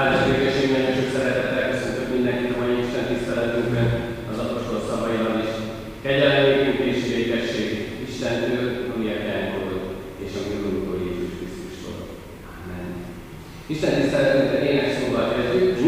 Áldás 0.00 0.22
békesség, 0.28 0.70
nagyon 0.70 0.94
sok 0.98 1.10
szeretettel 1.14 1.70
köszöntök 1.70 2.08
mindenkit 2.14 2.54
a 2.54 2.58
mai 2.60 2.74
Isten 2.82 3.06
tiszteletünkön, 3.10 3.88
az 4.30 4.38
apostol 4.44 4.80
szavaival 4.88 5.36
is. 5.44 5.52
Kegyelem, 6.02 6.44
békünk 6.44 6.78
és 6.90 7.00
békesség 7.10 7.68
Istentől, 8.08 8.64
ami 8.92 9.06
elkánkodott, 9.14 9.88
és 10.24 10.32
a 10.36 10.40
mi 10.46 10.54
Úrunktól 10.58 10.98
Jézus 11.04 11.32
Krisztustól. 11.38 11.96
Amen. 12.58 12.86
Isten 13.74 13.94
tiszteletünkre 14.00 14.58
ének 14.70 14.90
szóval 14.96 15.24
kezdjük. 15.34 15.78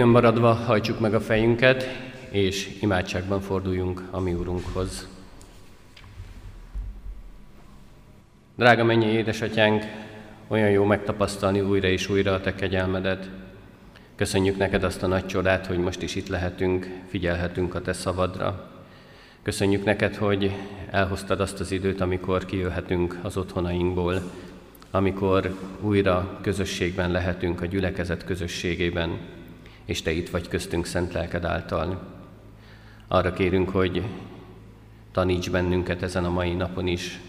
Helyükön 0.00 0.22
maradva 0.22 0.52
hajtsuk 0.52 1.00
meg 1.00 1.14
a 1.14 1.20
fejünket, 1.20 1.84
és 2.30 2.78
imádságban 2.80 3.40
forduljunk 3.40 4.02
a 4.10 4.20
mi 4.20 4.32
Úrunkhoz. 4.32 5.08
Drága 8.54 8.84
mennyi 8.84 9.06
édesatyánk, 9.06 9.84
olyan 10.48 10.70
jó 10.70 10.84
megtapasztalni 10.84 11.60
újra 11.60 11.88
és 11.88 12.08
újra 12.08 12.32
a 12.32 12.40
Te 12.40 12.54
kegyelmedet. 12.54 13.30
Köszönjük 14.16 14.56
neked 14.56 14.84
azt 14.84 15.02
a 15.02 15.06
nagy 15.06 15.26
csodát, 15.26 15.66
hogy 15.66 15.78
most 15.78 16.02
is 16.02 16.14
itt 16.14 16.28
lehetünk, 16.28 16.88
figyelhetünk 17.08 17.74
a 17.74 17.82
Te 17.82 17.92
szavadra. 17.92 18.70
Köszönjük 19.42 19.84
neked, 19.84 20.16
hogy 20.16 20.52
elhoztad 20.90 21.40
azt 21.40 21.60
az 21.60 21.72
időt, 21.72 22.00
amikor 22.00 22.44
kijöhetünk 22.44 23.18
az 23.22 23.36
otthonainkból, 23.36 24.22
amikor 24.90 25.58
újra 25.80 26.38
közösségben 26.42 27.10
lehetünk 27.10 27.60
a 27.60 27.66
gyülekezet 27.66 28.24
közösségében, 28.24 29.18
és 29.90 30.02
Te 30.02 30.10
itt 30.10 30.30
vagy 30.30 30.48
köztünk 30.48 30.86
szent 30.86 31.12
lelked 31.12 31.44
által. 31.44 32.00
Arra 33.08 33.32
kérünk, 33.32 33.68
hogy 33.68 34.02
taníts 35.12 35.50
bennünket 35.50 36.02
ezen 36.02 36.24
a 36.24 36.30
mai 36.30 36.54
napon 36.54 36.86
is. 36.86 37.20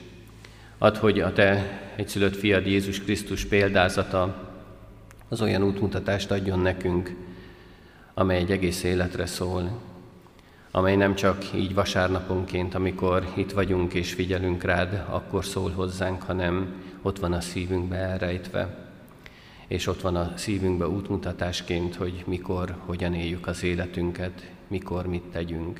Add, 0.77 0.97
hogy 0.97 1.19
a 1.19 1.33
Te 1.33 1.79
egyszülött 1.95 2.35
fiad 2.35 2.65
Jézus 2.65 2.99
Krisztus 2.99 3.45
példázata 3.45 4.49
az 5.29 5.41
olyan 5.41 5.63
útmutatást 5.63 6.31
adjon 6.31 6.59
nekünk, 6.59 7.15
amely 8.13 8.37
egy 8.37 8.51
egész 8.51 8.83
életre 8.83 9.25
szól, 9.25 9.81
amely 10.71 10.95
nem 10.95 11.15
csak 11.15 11.53
így 11.55 11.73
vasárnaponként, 11.73 12.75
amikor 12.75 13.27
itt 13.35 13.51
vagyunk 13.51 13.93
és 13.93 14.13
figyelünk 14.13 14.63
rád, 14.63 15.05
akkor 15.09 15.45
szól 15.45 15.71
hozzánk, 15.71 16.23
hanem 16.23 16.83
ott 17.01 17.19
van 17.19 17.33
a 17.33 17.41
szívünkbe 17.41 17.95
elrejtve, 17.95 18.90
és 19.71 19.87
ott 19.87 20.01
van 20.01 20.15
a 20.15 20.37
szívünkbe 20.37 20.87
útmutatásként, 20.87 21.95
hogy 21.95 22.23
mikor, 22.27 22.75
hogyan 22.85 23.13
éljük 23.13 23.47
az 23.47 23.63
életünket, 23.63 24.51
mikor 24.67 25.07
mit 25.07 25.23
tegyünk. 25.23 25.79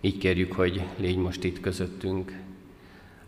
Így 0.00 0.18
kérjük, 0.18 0.52
hogy 0.52 0.82
légy 0.96 1.16
most 1.16 1.44
itt 1.44 1.60
közöttünk, 1.60 2.32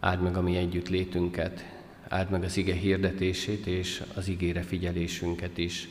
áld 0.00 0.23
meg 0.23 0.37
a 0.37 0.43
mi 0.43 0.56
együtt 0.56 0.88
létünket, 0.88 1.64
áld 2.08 2.31
meg 2.31 2.43
az 2.43 2.56
ige 2.56 2.75
hirdetését 2.75 3.67
és 3.67 4.02
az 4.14 4.29
igére 4.29 4.62
figyelésünket 4.62 5.58
is, 5.58 5.88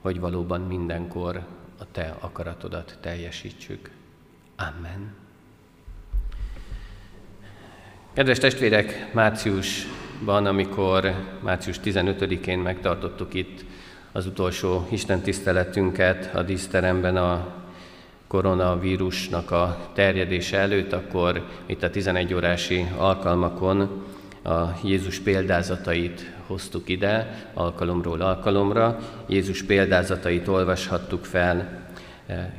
hogy 0.00 0.20
valóban 0.20 0.60
mindenkor 0.60 1.46
a 1.78 1.90
Te 1.90 2.16
akaratodat 2.20 2.98
teljesítsük. 3.00 3.90
Amen. 4.56 5.14
Kedves 8.12 8.38
testvérek, 8.38 9.10
márciusban, 10.14 10.46
amikor 10.46 11.14
március 11.40 11.80
15-én 11.84 12.58
megtartottuk 12.58 13.34
itt 13.34 13.64
az 14.12 14.26
utolsó 14.26 14.86
Isten 14.90 15.20
tiszteletünket 15.20 16.34
a 16.34 16.42
díszteremben 16.42 17.16
a 17.16 17.46
koronavírusnak 18.26 19.50
a 19.50 19.90
terjedése 19.94 20.58
előtt, 20.58 20.92
akkor 20.92 21.46
itt 21.66 21.82
a 21.82 21.90
11 21.90 22.34
órási 22.34 22.86
alkalmakon 22.96 24.04
a 24.42 24.62
Jézus 24.82 25.18
példázatait 25.18 26.32
hoztuk 26.46 26.88
ide 26.88 27.46
alkalomról 27.54 28.20
alkalomra. 28.20 28.98
Jézus 29.28 29.62
példázatait 29.62 30.48
olvashattuk 30.48 31.24
fel. 31.24 31.82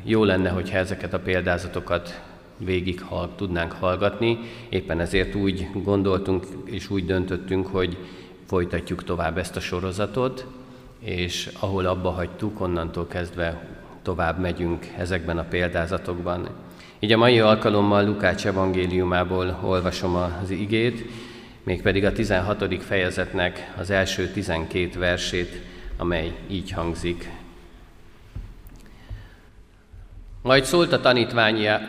Jó 0.04 0.24
lenne, 0.24 0.50
hogyha 0.50 0.78
ezeket 0.78 1.14
a 1.14 1.20
példázatokat 1.20 2.22
végig 2.58 3.02
hall, 3.02 3.30
tudnánk 3.36 3.72
hallgatni. 3.72 4.40
Éppen 4.70 5.00
ezért 5.00 5.36
úgy 5.36 5.68
gondoltunk 5.74 6.46
és 6.66 6.90
úgy 6.90 7.06
döntöttünk, 7.06 7.68
hogy 7.68 7.98
folytatjuk 8.46 9.04
tovább 9.04 9.38
ezt 9.38 9.56
a 9.56 9.60
sorozatot, 9.60 10.46
és 11.00 11.50
ahol 11.60 11.86
abba 11.86 12.10
hagytuk, 12.10 12.62
onnantól 12.62 13.08
kezdve 13.08 13.68
tovább 14.02 14.40
megyünk 14.40 14.86
ezekben 14.98 15.38
a 15.38 15.44
példázatokban. 15.44 16.50
Így 17.00 17.12
a 17.12 17.18
mai 17.18 17.40
alkalommal 17.40 18.06
Lukács 18.06 18.46
evangéliumából 18.46 19.60
olvasom 19.64 20.16
az 20.16 20.50
igét, 20.50 21.06
mégpedig 21.64 22.06
a 22.06 22.12
16. 22.12 22.84
fejezetnek 22.84 23.74
az 23.78 23.90
első 23.90 24.28
12 24.28 25.00
versét, 25.00 25.62
amely 25.98 26.36
így 26.48 26.72
hangzik. 26.72 27.30
Majd 30.46 30.66
szólt 30.66 30.92
a 30.92 31.00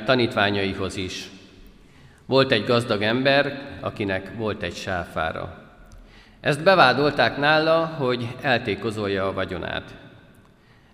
tanítványaihoz 0.05 0.97
is. 0.97 1.31
Volt 2.27 2.53
egy 2.53 2.65
gazdag 2.65 3.03
ember, 3.03 3.61
akinek 3.81 4.37
volt 4.37 4.63
egy 4.63 4.75
sáfára. 4.75 5.63
Ezt 6.41 6.63
bevádolták 6.63 7.37
nála, 7.37 7.87
hogy 7.87 8.37
eltékozolja 8.41 9.27
a 9.27 9.33
vagyonát. 9.33 9.95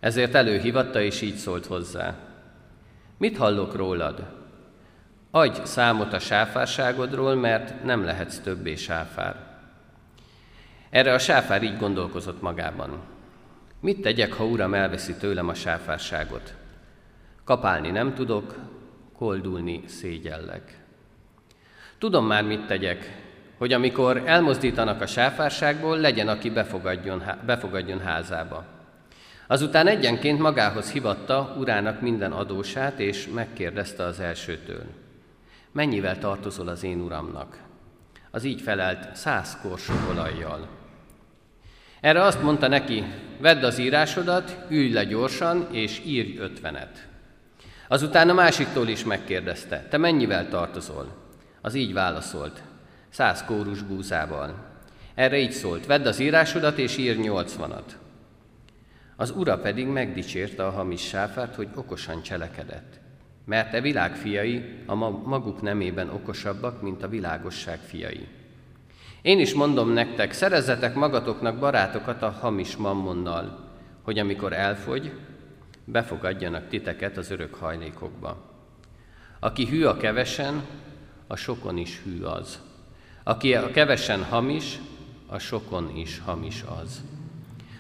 Ezért 0.01 0.35
előhívatta, 0.35 1.01
és 1.01 1.21
így 1.21 1.35
szólt 1.35 1.67
hozzá. 1.67 2.15
Mit 3.19 3.37
hallok 3.37 3.77
rólad? 3.77 4.27
Adj 5.31 5.61
számot 5.65 6.13
a 6.13 6.19
sáfárságodról, 6.19 7.35
mert 7.35 7.85
nem 7.85 8.05
lehetsz 8.05 8.39
többé 8.39 8.75
sáfár. 8.75 9.37
Erre 10.91 11.13
a 11.13 11.19
sáfár 11.19 11.63
így 11.63 11.79
gondolkozott 11.79 12.41
magában. 12.41 13.01
Mit 13.81 14.01
tegyek, 14.01 14.33
ha 14.33 14.45
uram 14.45 14.75
elveszi 14.75 15.15
tőlem 15.15 15.49
a 15.49 15.55
sáfárságot? 15.55 16.61
Kapálni 17.53 17.91
nem 17.91 18.15
tudok, 18.15 18.55
koldulni 19.17 19.83
szégyellek. 19.87 20.79
Tudom 21.99 22.27
már, 22.27 22.45
mit 22.45 22.67
tegyek, 22.67 23.23
hogy 23.59 23.73
amikor 23.73 24.23
elmozdítanak 24.27 25.01
a 25.01 25.07
sáfárságból, 25.07 25.99
legyen, 25.99 26.29
aki 26.29 26.51
befogadjon, 26.51 27.23
befogadjon 27.47 28.01
házába. 28.01 28.65
Azután 29.47 29.87
egyenként 29.87 30.39
magához 30.39 30.93
hivatta 30.93 31.55
urának 31.59 32.01
minden 32.01 32.33
adósát, 32.33 32.99
és 32.99 33.29
megkérdezte 33.35 34.05
az 34.05 34.21
elsőtől. 34.21 34.85
Mennyivel 35.73 36.19
tartozol 36.19 36.69
az 36.69 36.85
én 36.85 37.01
uramnak? 37.01 37.59
Az 38.31 38.45
így 38.45 38.61
felelt 38.61 39.17
száz 39.17 39.59
korsó 39.63 39.95
olajjal. 40.11 40.69
Erre 42.01 42.23
azt 42.23 42.43
mondta 42.43 42.69
neki, 42.69 43.05
vedd 43.41 43.65
az 43.65 43.79
írásodat, 43.79 44.57
ülj 44.69 44.93
le 44.93 45.05
gyorsan, 45.05 45.67
és 45.71 46.03
írj 46.05 46.39
ötvenet. 46.39 47.11
Azután 47.93 48.29
a 48.29 48.33
másiktól 48.33 48.89
is 48.89 49.05
megkérdezte, 49.05 49.87
te 49.91 49.97
mennyivel 49.97 50.49
tartozol? 50.49 51.07
Az 51.61 51.75
így 51.75 51.93
válaszolt, 51.93 52.63
száz 53.09 53.45
kórus 53.45 53.83
búzával. 53.83 54.55
Erre 55.15 55.39
így 55.39 55.51
szólt, 55.51 55.87
vedd 55.87 56.07
az 56.07 56.19
írásodat 56.19 56.79
és 56.79 56.97
írj 56.97 57.21
nyolcvanat. 57.21 57.99
Az 59.17 59.31
ura 59.31 59.59
pedig 59.59 59.87
megdicsérte 59.87 60.67
a 60.67 60.71
hamis 60.71 61.01
sáfárt, 61.01 61.55
hogy 61.55 61.69
okosan 61.75 62.23
cselekedett. 62.23 63.01
Mert 63.45 63.75
e 63.75 63.81
világ 63.81 64.17
fiai 64.17 64.83
a 64.87 64.95
maguk 65.25 65.63
nemében 65.63 66.09
okosabbak, 66.11 66.83
mint 66.83 67.03
a 67.03 67.09
világosság 67.09 67.79
fiai. 67.79 68.29
Én 69.23 69.39
is 69.39 69.55
mondom 69.55 69.91
nektek, 69.91 70.33
szerezzetek 70.33 70.95
magatoknak 70.95 71.59
barátokat 71.59 72.23
a 72.23 72.37
hamis 72.41 72.77
mammonnal, 72.77 73.71
hogy 74.03 74.19
amikor 74.19 74.53
elfogy, 74.53 75.13
befogadjanak 75.93 76.69
titeket 76.69 77.17
az 77.17 77.31
örök 77.31 77.55
hajlékokba. 77.55 78.37
Aki 79.39 79.67
hű 79.67 79.85
a 79.85 79.97
kevesen, 79.97 80.63
a 81.27 81.37
sokon 81.37 81.77
is 81.77 82.01
hű 82.05 82.23
az. 82.23 82.61
Aki 83.23 83.55
a 83.55 83.71
kevesen 83.71 84.25
hamis, 84.25 84.79
a 85.27 85.39
sokon 85.39 85.97
is 85.97 86.21
hamis 86.25 86.65
az. 86.83 87.03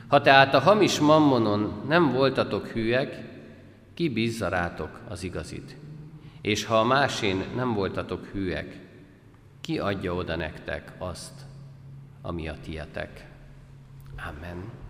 Ha 0.06 0.20
tehát 0.20 0.54
a 0.54 0.58
hamis 0.58 0.98
mammonon 0.98 1.82
nem 1.88 2.12
voltatok 2.12 2.66
hűek, 2.66 3.30
ki 3.94 4.08
bízza 4.08 4.48
rátok 4.48 5.00
az 5.08 5.22
igazit? 5.22 5.76
És 6.40 6.64
ha 6.64 6.78
a 6.78 6.84
másén 6.84 7.44
nem 7.54 7.74
voltatok 7.74 8.26
hűek, 8.26 8.78
ki 9.60 9.78
adja 9.78 10.14
oda 10.14 10.36
nektek 10.36 10.92
azt, 10.98 11.40
ami 12.22 12.48
a 12.48 12.56
tietek? 12.64 13.26
Amen. 14.28 14.81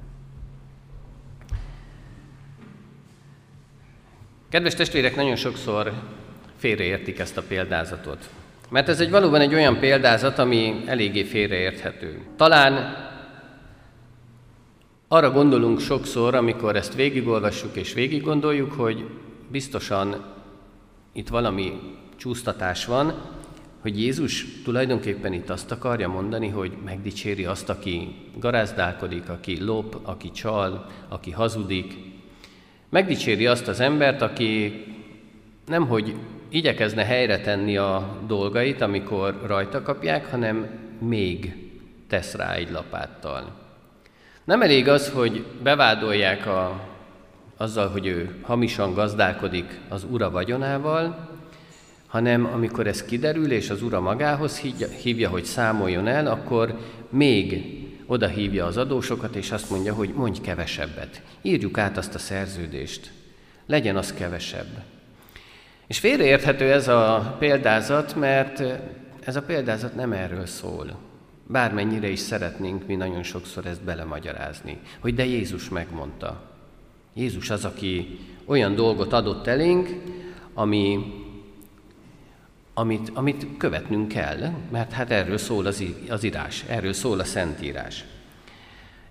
Kedves 4.52 4.74
testvérek, 4.74 5.16
nagyon 5.16 5.36
sokszor 5.36 5.92
félreértik 6.56 7.18
ezt 7.18 7.36
a 7.36 7.42
példázatot. 7.42 8.30
Mert 8.70 8.88
ez 8.88 9.00
egy 9.00 9.10
valóban 9.10 9.40
egy 9.40 9.54
olyan 9.54 9.78
példázat, 9.78 10.38
ami 10.38 10.82
eléggé 10.86 11.22
félreérthető. 11.22 12.20
Talán 12.36 12.96
arra 15.08 15.30
gondolunk 15.30 15.80
sokszor, 15.80 16.34
amikor 16.34 16.76
ezt 16.76 16.94
végigolvassuk 16.94 17.76
és 17.76 17.92
végiggondoljuk, 17.92 18.72
hogy 18.72 19.08
biztosan 19.50 20.24
itt 21.12 21.28
valami 21.28 21.80
csúsztatás 22.16 22.84
van, 22.84 23.14
hogy 23.80 24.00
Jézus 24.00 24.46
tulajdonképpen 24.64 25.32
itt 25.32 25.50
azt 25.50 25.70
akarja 25.70 26.08
mondani, 26.08 26.48
hogy 26.48 26.72
megdicséri 26.84 27.44
azt, 27.44 27.68
aki 27.68 28.14
garázdálkodik, 28.38 29.28
aki 29.28 29.64
lop, 29.64 29.98
aki 30.02 30.30
csal, 30.30 30.86
aki 31.08 31.30
hazudik. 31.30 32.11
Megdicséri 32.92 33.46
azt 33.46 33.68
az 33.68 33.80
embert, 33.80 34.22
aki 34.22 34.84
nemhogy 35.66 36.14
igyekezne 36.48 37.04
helyre 37.04 37.40
tenni 37.40 37.76
a 37.76 38.18
dolgait, 38.26 38.80
amikor 38.80 39.40
rajta 39.46 39.82
kapják, 39.82 40.30
hanem 40.30 40.66
még 40.98 41.54
tesz 42.08 42.34
rá 42.34 42.54
egy 42.54 42.70
lapáttal. 42.70 43.52
Nem 44.44 44.62
elég 44.62 44.88
az, 44.88 45.10
hogy 45.10 45.44
bevádolják 45.62 46.46
a, 46.46 46.80
azzal, 47.56 47.88
hogy 47.88 48.06
ő 48.06 48.34
hamisan 48.42 48.94
gazdálkodik 48.94 49.80
az 49.88 50.06
ura 50.10 50.30
vagyonával, 50.30 51.28
hanem 52.06 52.46
amikor 52.52 52.86
ez 52.86 53.04
kiderül, 53.04 53.52
és 53.52 53.70
az 53.70 53.82
ura 53.82 54.00
magához 54.00 54.58
hívja, 55.02 55.28
hogy 55.28 55.44
számoljon 55.44 56.06
el, 56.06 56.26
akkor 56.26 56.78
még 57.08 57.64
oda 58.12 58.26
hívja 58.26 58.66
az 58.66 58.76
adósokat, 58.76 59.36
és 59.36 59.50
azt 59.50 59.70
mondja, 59.70 59.94
hogy 59.94 60.12
mondj 60.14 60.40
kevesebbet. 60.40 61.22
Írjuk 61.42 61.78
át 61.78 61.96
azt 61.96 62.14
a 62.14 62.18
szerződést. 62.18 63.10
Legyen 63.66 63.96
az 63.96 64.12
kevesebb. 64.12 64.82
És 65.86 65.98
félreérthető 65.98 66.72
ez 66.72 66.88
a 66.88 67.36
példázat, 67.38 68.16
mert 68.16 68.62
ez 69.24 69.36
a 69.36 69.42
példázat 69.42 69.94
nem 69.94 70.12
erről 70.12 70.46
szól. 70.46 70.98
Bármennyire 71.46 72.08
is 72.08 72.18
szeretnénk 72.18 72.86
mi 72.86 72.94
nagyon 72.94 73.22
sokszor 73.22 73.66
ezt 73.66 73.82
belemagyarázni, 73.82 74.78
hogy 75.00 75.14
de 75.14 75.24
Jézus 75.24 75.68
megmondta. 75.68 76.42
Jézus 77.14 77.50
az, 77.50 77.64
aki 77.64 78.18
olyan 78.44 78.74
dolgot 78.74 79.12
adott 79.12 79.46
elénk, 79.46 79.88
ami, 80.54 81.12
amit, 82.74 83.10
amit 83.14 83.46
követnünk 83.56 84.08
kell, 84.08 84.50
mert 84.70 84.92
hát 84.92 85.10
erről 85.10 85.38
szól 85.38 85.66
az, 85.66 85.84
az 86.08 86.24
írás, 86.24 86.64
erről 86.68 86.92
szól 86.92 87.20
a 87.20 87.24
Szentírás. 87.24 88.04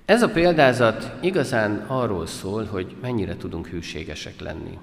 Ez 0.06 0.22
a 0.22 0.30
példázat 0.30 1.12
igazán 1.22 1.86
arról 1.88 2.26
szól, 2.26 2.66
hogy 2.66 2.96
mennyire 3.02 3.38
tudunk 3.38 3.68
hűségesek 3.68 4.40
lenni. 4.40 4.78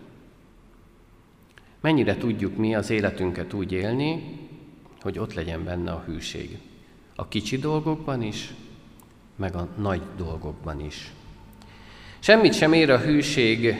Mennyire 1.80 2.16
tudjuk 2.16 2.56
mi 2.56 2.74
az 2.74 2.90
életünket 2.90 3.52
úgy 3.52 3.72
élni, 3.72 4.38
hogy 5.00 5.18
ott 5.18 5.34
legyen 5.34 5.64
benne 5.64 5.90
a 5.90 6.02
hűség. 6.06 6.58
A 7.14 7.28
kicsi 7.28 7.58
dolgokban 7.58 8.22
is, 8.22 8.52
meg 9.36 9.54
a 9.54 9.68
nagy 9.76 10.02
dolgokban 10.16 10.84
is. 10.84 11.12
Semmit 12.18 12.54
sem 12.54 12.72
ér 12.72 12.90
a 12.90 12.98
hűség 12.98 13.74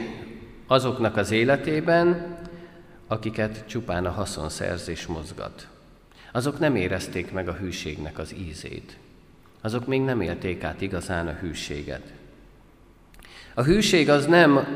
azoknak 0.67 1.17
az 1.17 1.31
életében, 1.31 2.37
akiket 3.09 3.63
csupán 3.67 4.05
a 4.05 4.11
haszonszerzés 4.11 5.05
mozgat. 5.05 5.67
Azok 6.31 6.59
nem 6.59 6.75
érezték 6.75 7.31
meg 7.31 7.47
a 7.47 7.53
hűségnek 7.53 8.17
az 8.17 8.35
ízét. 8.35 8.97
azok 9.61 9.87
még 9.87 10.01
nem 10.01 10.21
élték 10.21 10.63
át 10.63 10.81
igazán 10.81 11.27
a 11.27 11.33
hűséget. 11.33 12.13
A 13.53 13.63
hűség 13.63 14.09
az 14.09 14.25
nem 14.25 14.67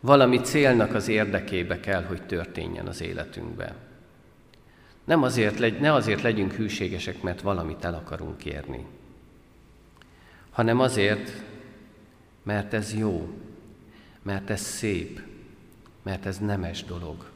valami 0.00 0.40
célnak 0.40 0.94
az 0.94 1.08
érdekébe 1.08 1.80
kell, 1.80 2.02
hogy 2.02 2.22
történjen 2.22 2.86
az 2.86 3.00
életünkbe. 3.00 3.74
Nem 5.04 5.22
azért, 5.22 5.80
ne 5.80 5.92
azért 5.92 6.22
legyünk 6.22 6.52
hűségesek, 6.52 7.22
mert 7.22 7.40
valamit 7.40 7.84
el 7.84 7.94
akarunk 7.94 8.36
kérni, 8.36 8.86
hanem 10.50 10.80
azért, 10.80 11.42
mert 12.42 12.74
ez 12.74 12.94
jó, 12.94 13.28
mert 14.22 14.50
ez 14.50 14.60
szép, 14.60 15.20
mert 16.02 16.26
ez 16.26 16.38
nemes 16.38 16.84
dolog. 16.84 17.29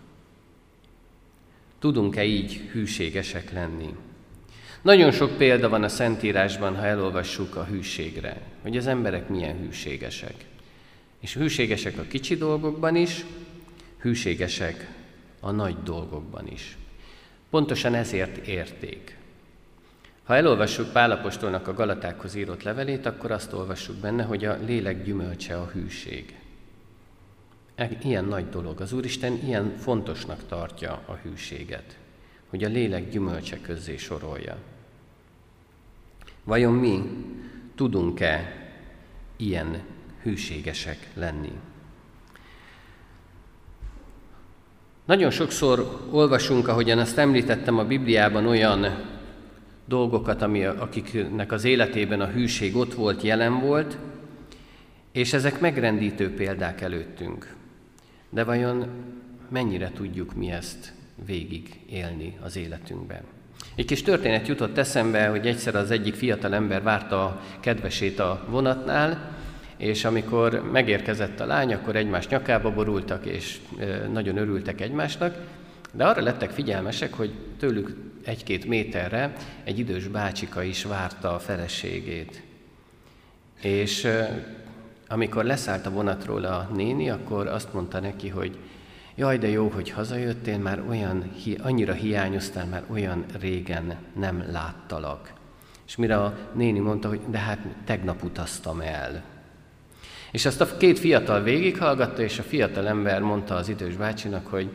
Tudunk-e 1.85 2.25
így 2.25 2.53
hűségesek 2.73 3.53
lenni? 3.53 3.95
Nagyon 4.83 5.13
sok 5.13 5.37
példa 5.37 5.69
van 5.69 5.83
a 5.83 5.89
Szentírásban, 5.89 6.77
ha 6.77 6.87
elolvassuk 6.87 7.57
a 7.57 7.65
hűségre, 7.65 8.41
hogy 8.63 8.77
az 8.77 8.87
emberek 8.87 9.29
milyen 9.29 9.59
hűségesek. 9.59 10.35
És 11.21 11.35
hűségesek 11.35 11.99
a 11.99 12.03
kicsi 12.03 12.37
dolgokban 12.37 12.97
is, 12.97 13.25
hűségesek 13.99 14.91
a 15.41 15.51
nagy 15.51 15.77
dolgokban 15.83 16.49
is. 16.49 16.77
Pontosan 17.51 17.95
ezért 17.95 18.47
érték. 18.47 19.17
Ha 20.23 20.37
elolvassuk 20.37 20.93
Pálapostolnak 20.93 21.69
a 21.69 21.75
Galatákhoz 21.75 22.35
írott 22.35 22.63
levelét, 22.63 23.07
akkor 23.07 23.31
azt 23.31 23.53
olvassuk 23.53 23.97
benne, 23.97 24.23
hogy 24.23 24.45
a 24.45 24.59
lélek 24.67 25.05
gyümölcse 25.05 25.57
a 25.57 25.71
hűség. 25.73 26.35
E, 27.75 27.91
ilyen 28.03 28.25
nagy 28.25 28.49
dolog. 28.49 28.81
Az 28.81 28.93
Úristen 28.93 29.41
ilyen 29.45 29.77
fontosnak 29.77 30.47
tartja 30.49 31.03
a 31.07 31.13
hűséget, 31.13 31.99
hogy 32.49 32.65
a 32.65 32.69
lélek 32.69 33.11
gyümölcse 33.11 33.61
közzé 33.61 33.97
sorolja. 33.97 34.57
Vajon 36.45 36.73
mi 36.73 37.03
tudunk-e 37.75 38.53
ilyen 39.37 39.83
hűségesek 40.23 41.09
lenni? 41.15 41.53
Nagyon 45.05 45.31
sokszor 45.31 46.01
olvasunk, 46.11 46.69
ahogyan 46.69 46.99
azt 46.99 47.19
említettem 47.19 47.79
a 47.79 47.85
Bibliában, 47.85 48.47
olyan 48.47 48.87
dolgokat, 49.85 50.43
ami, 50.43 50.65
akiknek 50.65 51.53
az 51.53 51.65
életében 51.65 52.21
a 52.21 52.27
hűség 52.27 52.77
ott 52.77 52.95
volt, 52.95 53.23
jelen 53.23 53.61
volt, 53.61 53.99
és 55.13 55.33
ezek 55.33 55.61
megrendítő 55.61 56.35
példák 56.35 56.81
előttünk. 56.81 57.55
De 58.35 58.45
vajon 58.45 58.87
mennyire 59.49 59.91
tudjuk 59.91 60.35
mi 60.35 60.51
ezt 60.51 60.93
végig 61.27 61.81
élni 61.91 62.37
az 62.43 62.57
életünkben? 62.57 63.23
Egy 63.75 63.85
kis 63.85 64.03
történet 64.03 64.49
jutott 64.49 64.79
eszembe, 64.79 65.27
hogy 65.27 65.47
egyszer 65.47 65.75
az 65.75 65.91
egyik 65.91 66.15
fiatal 66.15 66.55
ember 66.55 66.83
várta 66.83 67.25
a 67.25 67.41
kedvesét 67.61 68.19
a 68.19 68.45
vonatnál, 68.49 69.37
és 69.77 70.05
amikor 70.05 70.71
megérkezett 70.73 71.41
a 71.41 71.47
lány, 71.47 71.73
akkor 71.75 71.97
egymás 71.97 72.29
nyakába 72.29 72.73
borultak, 72.73 73.27
és 73.27 73.61
nagyon 74.13 74.37
örültek 74.37 74.81
egymásnak, 74.81 75.37
de 75.93 76.05
arra 76.05 76.23
lettek 76.23 76.51
figyelmesek, 76.51 77.15
hogy 77.15 77.35
tőlük 77.59 77.97
egy-két 78.25 78.67
méterre 78.67 79.33
egy 79.65 79.79
idős 79.79 80.07
bácsika 80.07 80.63
is 80.63 80.85
várta 80.85 81.35
a 81.35 81.39
feleségét. 81.39 82.43
És 83.61 84.09
amikor 85.15 85.45
leszállt 85.45 85.87
a 85.87 85.91
vonatról 85.91 86.45
a 86.45 86.71
néni, 86.75 87.11
akkor 87.11 87.47
azt 87.47 87.73
mondta 87.73 88.01
neki, 88.01 88.29
hogy 88.29 88.59
jaj, 89.15 89.39
de 89.39 89.49
jó, 89.49 89.69
hogy 89.69 89.91
hazajöttél, 89.91 90.59
már 90.59 90.83
olyan, 90.89 91.33
annyira 91.63 91.93
hiányoztál, 91.93 92.67
már 92.67 92.85
olyan 92.91 93.25
régen 93.41 93.97
nem 94.17 94.45
láttalak. 94.51 95.33
És 95.87 95.97
mire 95.97 96.23
a 96.23 96.37
néni 96.53 96.79
mondta, 96.79 97.09
hogy 97.09 97.21
de 97.29 97.39
hát 97.39 97.59
tegnap 97.85 98.25
utaztam 98.25 98.81
el. 98.81 99.23
És 100.31 100.47
azt 100.47 100.61
a 100.61 100.77
két 100.77 100.99
fiatal 100.99 101.43
végighallgatta, 101.43 102.23
és 102.23 102.39
a 102.39 102.43
fiatal 102.43 102.87
ember 102.87 103.21
mondta 103.21 103.55
az 103.55 103.69
idős 103.69 103.97
bácsinak, 103.97 104.47
hogy 104.47 104.71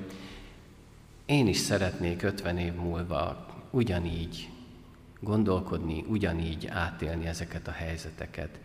én 1.25 1.47
is 1.47 1.57
szeretnék 1.57 2.23
50 2.23 2.57
év 2.57 2.73
múlva 2.73 3.45
ugyanígy 3.69 4.49
gondolkodni, 5.19 6.03
ugyanígy 6.07 6.67
átélni 6.67 7.25
ezeket 7.25 7.67
a 7.67 7.71
helyzeteket. 7.71 8.59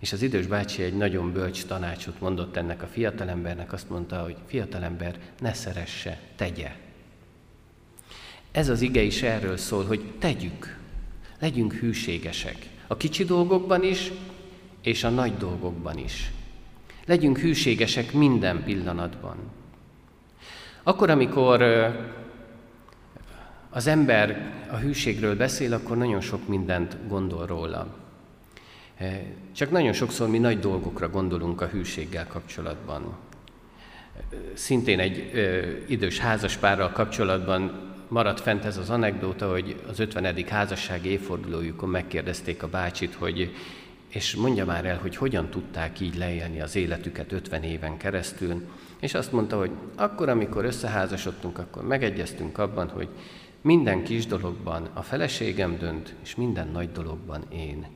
És 0.00 0.12
az 0.12 0.22
idős 0.22 0.46
bácsi 0.46 0.82
egy 0.82 0.96
nagyon 0.96 1.32
bölcs 1.32 1.64
tanácsot 1.64 2.20
mondott 2.20 2.56
ennek 2.56 2.82
a 2.82 2.86
fiatalembernek, 2.86 3.72
azt 3.72 3.90
mondta, 3.90 4.22
hogy 4.22 4.36
fiatalember, 4.46 5.18
ne 5.40 5.52
szeresse, 5.52 6.20
tegye. 6.36 6.70
Ez 8.52 8.68
az 8.68 8.80
ige 8.80 9.02
is 9.02 9.22
erről 9.22 9.56
szól, 9.56 9.84
hogy 9.84 10.04
tegyük, 10.18 10.78
legyünk 11.38 11.72
hűségesek. 11.72 12.68
A 12.86 12.96
kicsi 12.96 13.24
dolgokban 13.24 13.82
is, 13.82 14.12
és 14.82 15.04
a 15.04 15.10
nagy 15.10 15.36
dolgokban 15.36 15.98
is. 15.98 16.30
Legyünk 17.06 17.38
hűségesek 17.38 18.12
minden 18.12 18.64
pillanatban. 18.64 19.36
Akkor, 20.82 21.10
amikor 21.10 21.62
az 23.70 23.86
ember 23.86 24.52
a 24.70 24.76
hűségről 24.76 25.36
beszél, 25.36 25.72
akkor 25.72 25.96
nagyon 25.96 26.20
sok 26.20 26.48
mindent 26.48 26.96
gondol 27.08 27.46
róla. 27.46 27.94
Csak 29.52 29.70
nagyon 29.70 29.92
sokszor 29.92 30.28
mi 30.28 30.38
nagy 30.38 30.58
dolgokra 30.58 31.08
gondolunk 31.08 31.60
a 31.60 31.66
hűséggel 31.66 32.26
kapcsolatban. 32.26 33.16
Szintén 34.54 34.98
egy 34.98 35.30
ö, 35.34 35.60
idős 35.86 36.18
házaspárral 36.18 36.90
kapcsolatban 36.90 37.90
maradt 38.08 38.40
fent 38.40 38.64
ez 38.64 38.76
az 38.76 38.90
anekdóta, 38.90 39.50
hogy 39.50 39.80
az 39.88 39.98
50. 39.98 40.44
házassági 40.48 41.08
évfordulójukon 41.08 41.88
megkérdezték 41.88 42.62
a 42.62 42.68
bácsit, 42.68 43.14
hogy 43.14 43.54
és 44.08 44.34
mondja 44.34 44.64
már 44.64 44.84
el, 44.84 44.98
hogy 44.98 45.16
hogyan 45.16 45.48
tudták 45.48 46.00
így 46.00 46.16
leélni 46.16 46.60
az 46.60 46.76
életüket 46.76 47.32
50 47.32 47.62
éven 47.62 47.96
keresztül, 47.96 48.68
és 49.00 49.14
azt 49.14 49.32
mondta, 49.32 49.58
hogy 49.58 49.70
akkor, 49.96 50.28
amikor 50.28 50.64
összeházasodtunk, 50.64 51.58
akkor 51.58 51.86
megegyeztünk 51.86 52.58
abban, 52.58 52.88
hogy 52.88 53.08
minden 53.60 54.02
kis 54.02 54.26
dologban 54.26 54.88
a 54.92 55.02
feleségem 55.02 55.76
dönt, 55.78 56.14
és 56.22 56.34
minden 56.34 56.68
nagy 56.68 56.92
dologban 56.92 57.44
én. 57.52 57.86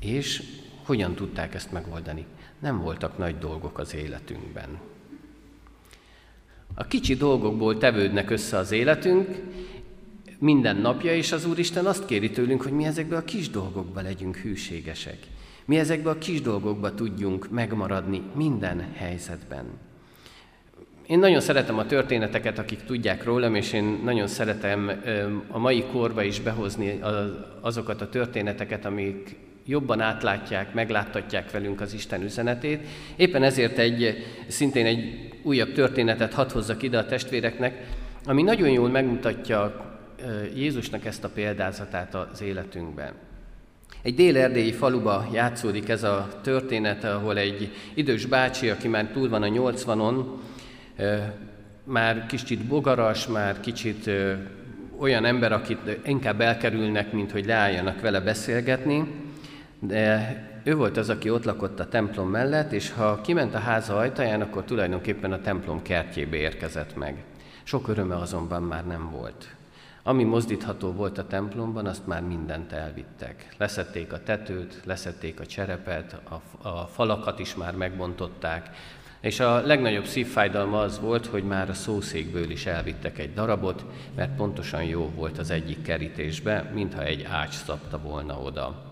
És 0.00 0.42
hogyan 0.84 1.14
tudták 1.14 1.54
ezt 1.54 1.72
megoldani? 1.72 2.26
Nem 2.58 2.80
voltak 2.80 3.18
nagy 3.18 3.38
dolgok 3.38 3.78
az 3.78 3.94
életünkben. 3.94 4.78
A 6.74 6.84
kicsi 6.84 7.14
dolgokból 7.14 7.78
tevődnek 7.78 8.30
össze 8.30 8.56
az 8.56 8.72
életünk, 8.72 9.40
minden 10.38 10.76
napja, 10.76 11.14
és 11.14 11.32
az 11.32 11.46
Úristen 11.46 11.86
azt 11.86 12.06
kéri 12.06 12.30
tőlünk, 12.30 12.62
hogy 12.62 12.72
mi 12.72 12.84
ezekbe 12.84 13.16
a 13.16 13.24
kis 13.24 13.50
dolgokba 13.50 14.00
legyünk 14.00 14.36
hűségesek. 14.36 15.18
Mi 15.64 15.78
ezekbe 15.78 16.10
a 16.10 16.18
kis 16.18 16.40
dolgokba 16.40 16.94
tudjunk 16.94 17.50
megmaradni 17.50 18.22
minden 18.34 18.86
helyzetben. 18.94 19.64
Én 21.06 21.18
nagyon 21.18 21.40
szeretem 21.40 21.78
a 21.78 21.86
történeteket, 21.86 22.58
akik 22.58 22.84
tudják 22.84 23.24
rólam, 23.24 23.54
és 23.54 23.72
én 23.72 24.00
nagyon 24.04 24.26
szeretem 24.26 24.90
a 25.48 25.58
mai 25.58 25.84
korba 25.92 26.22
is 26.22 26.40
behozni 26.40 27.00
azokat 27.60 28.00
a 28.00 28.08
történeteket, 28.08 28.84
amik 28.84 29.36
jobban 29.68 30.00
átlátják, 30.00 30.74
megláttatják 30.74 31.50
velünk 31.50 31.80
az 31.80 31.94
Isten 31.94 32.22
üzenetét. 32.22 32.86
Éppen 33.16 33.42
ezért 33.42 33.78
egy, 33.78 34.24
szintén 34.46 34.86
egy 34.86 35.30
újabb 35.42 35.72
történetet 35.72 36.34
hadd 36.34 36.52
hozzak 36.52 36.82
ide 36.82 36.98
a 36.98 37.06
testvéreknek, 37.06 37.86
ami 38.24 38.42
nagyon 38.42 38.68
jól 38.68 38.88
megmutatja 38.88 39.86
Jézusnak 40.54 41.04
ezt 41.04 41.24
a 41.24 41.28
példázatát 41.28 42.14
az 42.14 42.42
életünkben. 42.42 43.12
Egy 44.02 44.14
dél-erdélyi 44.14 44.72
faluba 44.72 45.28
játszódik 45.32 45.88
ez 45.88 46.02
a 46.02 46.28
történet, 46.42 47.04
ahol 47.04 47.38
egy 47.38 47.72
idős 47.94 48.26
bácsi, 48.26 48.68
aki 48.68 48.88
már 48.88 49.06
túl 49.06 49.28
van 49.28 49.42
a 49.42 49.46
80-on, 49.46 50.24
már 51.84 52.26
kicsit 52.26 52.64
bogaras, 52.64 53.26
már 53.26 53.60
kicsit 53.60 54.10
olyan 54.98 55.24
ember, 55.24 55.52
akit 55.52 55.78
inkább 56.04 56.40
elkerülnek, 56.40 57.12
mint 57.12 57.30
hogy 57.30 57.46
leálljanak 57.46 58.00
vele 58.00 58.20
beszélgetni, 58.20 59.27
de 59.80 60.36
ő 60.64 60.74
volt 60.74 60.96
az, 60.96 61.08
aki 61.08 61.30
ott 61.30 61.44
lakott 61.44 61.80
a 61.80 61.88
templom 61.88 62.28
mellett, 62.28 62.72
és 62.72 62.92
ha 62.92 63.20
kiment 63.20 63.54
a 63.54 63.58
háza 63.58 63.96
ajtaján, 63.96 64.40
akkor 64.40 64.64
tulajdonképpen 64.64 65.32
a 65.32 65.40
templom 65.40 65.82
kertjébe 65.82 66.36
érkezett 66.36 66.96
meg. 66.96 67.24
Sok 67.62 67.88
öröme 67.88 68.16
azonban 68.16 68.62
már 68.62 68.86
nem 68.86 69.10
volt. 69.10 69.48
Ami 70.02 70.24
mozdítható 70.24 70.92
volt 70.92 71.18
a 71.18 71.26
templomban, 71.26 71.86
azt 71.86 72.06
már 72.06 72.22
mindent 72.22 72.72
elvittek. 72.72 73.48
Leszették 73.56 74.12
a 74.12 74.22
tetőt, 74.22 74.80
leszették 74.84 75.40
a 75.40 75.46
cserepet, 75.46 76.16
a, 76.28 76.68
a 76.68 76.86
falakat 76.86 77.38
is 77.38 77.54
már 77.54 77.74
megbontották, 77.74 78.70
és 79.20 79.40
a 79.40 79.60
legnagyobb 79.60 80.04
szívfájdalma 80.04 80.80
az 80.80 81.00
volt, 81.00 81.26
hogy 81.26 81.44
már 81.44 81.70
a 81.70 81.74
szószékből 81.74 82.50
is 82.50 82.66
elvittek 82.66 83.18
egy 83.18 83.34
darabot, 83.34 83.84
mert 84.16 84.36
pontosan 84.36 84.84
jó 84.84 85.10
volt 85.14 85.38
az 85.38 85.50
egyik 85.50 85.82
kerítésbe, 85.82 86.70
mintha 86.74 87.02
egy 87.02 87.22
ács 87.22 87.54
szabta 87.54 87.98
volna 87.98 88.38
oda. 88.40 88.87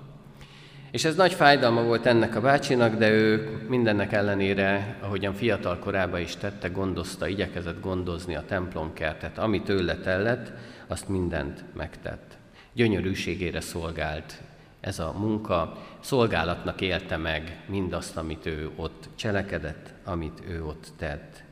És 0.91 1.05
ez 1.05 1.17
nagy 1.17 1.33
fájdalma 1.33 1.83
volt 1.83 2.07
ennek 2.07 2.37
a 2.37 2.41
bácsinak, 2.41 2.95
de 2.95 3.11
ő 3.11 3.51
mindennek 3.69 4.13
ellenére, 4.13 4.97
ahogyan 5.01 5.35
fiatal 5.35 5.79
korában 5.79 6.21
is 6.21 6.37
tette, 6.37 6.69
gondozta, 6.69 7.29
igyekezett 7.29 7.81
gondozni 7.81 8.35
a 8.35 8.45
templomkertet, 8.47 9.39
ami 9.39 9.63
tőle 9.63 9.97
tellett, 9.97 10.53
azt 10.87 11.09
mindent 11.09 11.65
megtett. 11.75 12.37
Gyönyörűségére 12.73 13.61
szolgált 13.61 14.41
ez 14.81 14.99
a 14.99 15.15
munka, 15.19 15.79
szolgálatnak 16.01 16.81
élte 16.81 17.17
meg 17.17 17.61
mindazt, 17.67 18.17
amit 18.17 18.47
ő 18.47 18.71
ott 18.77 19.09
cselekedett, 19.15 19.93
amit 20.05 20.43
ő 20.49 20.65
ott 20.65 20.89
tett. 20.99 21.45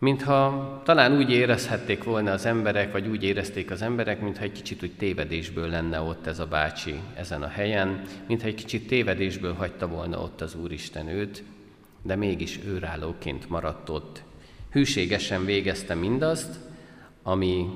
Mintha 0.00 0.80
talán 0.84 1.16
úgy 1.16 1.30
érezhették 1.30 2.04
volna 2.04 2.32
az 2.32 2.46
emberek, 2.46 2.92
vagy 2.92 3.08
úgy 3.08 3.22
érezték 3.22 3.70
az 3.70 3.82
emberek, 3.82 4.20
mintha 4.20 4.42
egy 4.42 4.52
kicsit 4.52 4.82
úgy 4.82 4.96
tévedésből 4.96 5.68
lenne 5.68 6.00
ott 6.00 6.26
ez 6.26 6.38
a 6.38 6.46
bácsi 6.46 6.94
ezen 7.14 7.42
a 7.42 7.48
helyen, 7.48 8.02
mintha 8.26 8.48
egy 8.48 8.54
kicsit 8.54 8.86
tévedésből 8.86 9.54
hagyta 9.54 9.88
volna 9.88 10.18
ott 10.18 10.40
az 10.40 10.54
Úristen 10.54 11.08
őt, 11.08 11.42
de 12.02 12.16
mégis 12.16 12.58
őrállóként 12.64 13.48
maradt 13.48 13.88
ott. 13.88 14.22
Hűségesen 14.70 15.44
végezte 15.44 15.94
mindazt, 15.94 16.58
ami, 17.22 17.66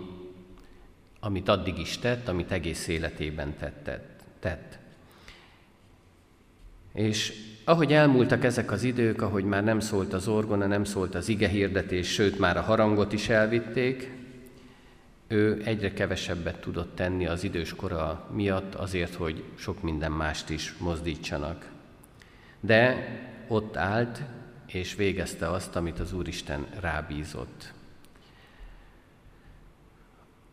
amit 1.20 1.48
addig 1.48 1.78
is 1.78 1.98
tett, 1.98 2.28
amit 2.28 2.52
egész 2.52 2.88
életében 2.88 3.54
tett. 3.58 3.90
tett. 4.40 4.78
És 6.92 7.32
ahogy 7.64 7.92
elmúltak 7.92 8.44
ezek 8.44 8.70
az 8.70 8.82
idők, 8.82 9.22
ahogy 9.22 9.44
már 9.44 9.64
nem 9.64 9.80
szólt 9.80 10.12
az 10.12 10.28
orgona, 10.28 10.66
nem 10.66 10.84
szólt 10.84 11.14
az 11.14 11.28
ige 11.28 11.48
hirdetés, 11.48 12.12
sőt 12.12 12.38
már 12.38 12.56
a 12.56 12.62
harangot 12.62 13.12
is 13.12 13.28
elvitték, 13.28 14.10
ő 15.28 15.62
egyre 15.64 15.92
kevesebbet 15.92 16.60
tudott 16.60 16.96
tenni 16.96 17.26
az 17.26 17.44
idős 17.44 17.74
kora 17.74 18.28
miatt 18.32 18.74
azért, 18.74 19.14
hogy 19.14 19.42
sok 19.54 19.82
minden 19.82 20.12
mást 20.12 20.50
is 20.50 20.74
mozdítsanak. 20.78 21.70
De 22.60 23.08
ott 23.48 23.76
állt, 23.76 24.22
és 24.66 24.94
végezte 24.94 25.50
azt, 25.50 25.76
amit 25.76 26.00
az 26.00 26.12
Úristen 26.12 26.66
rábízott. 26.80 27.72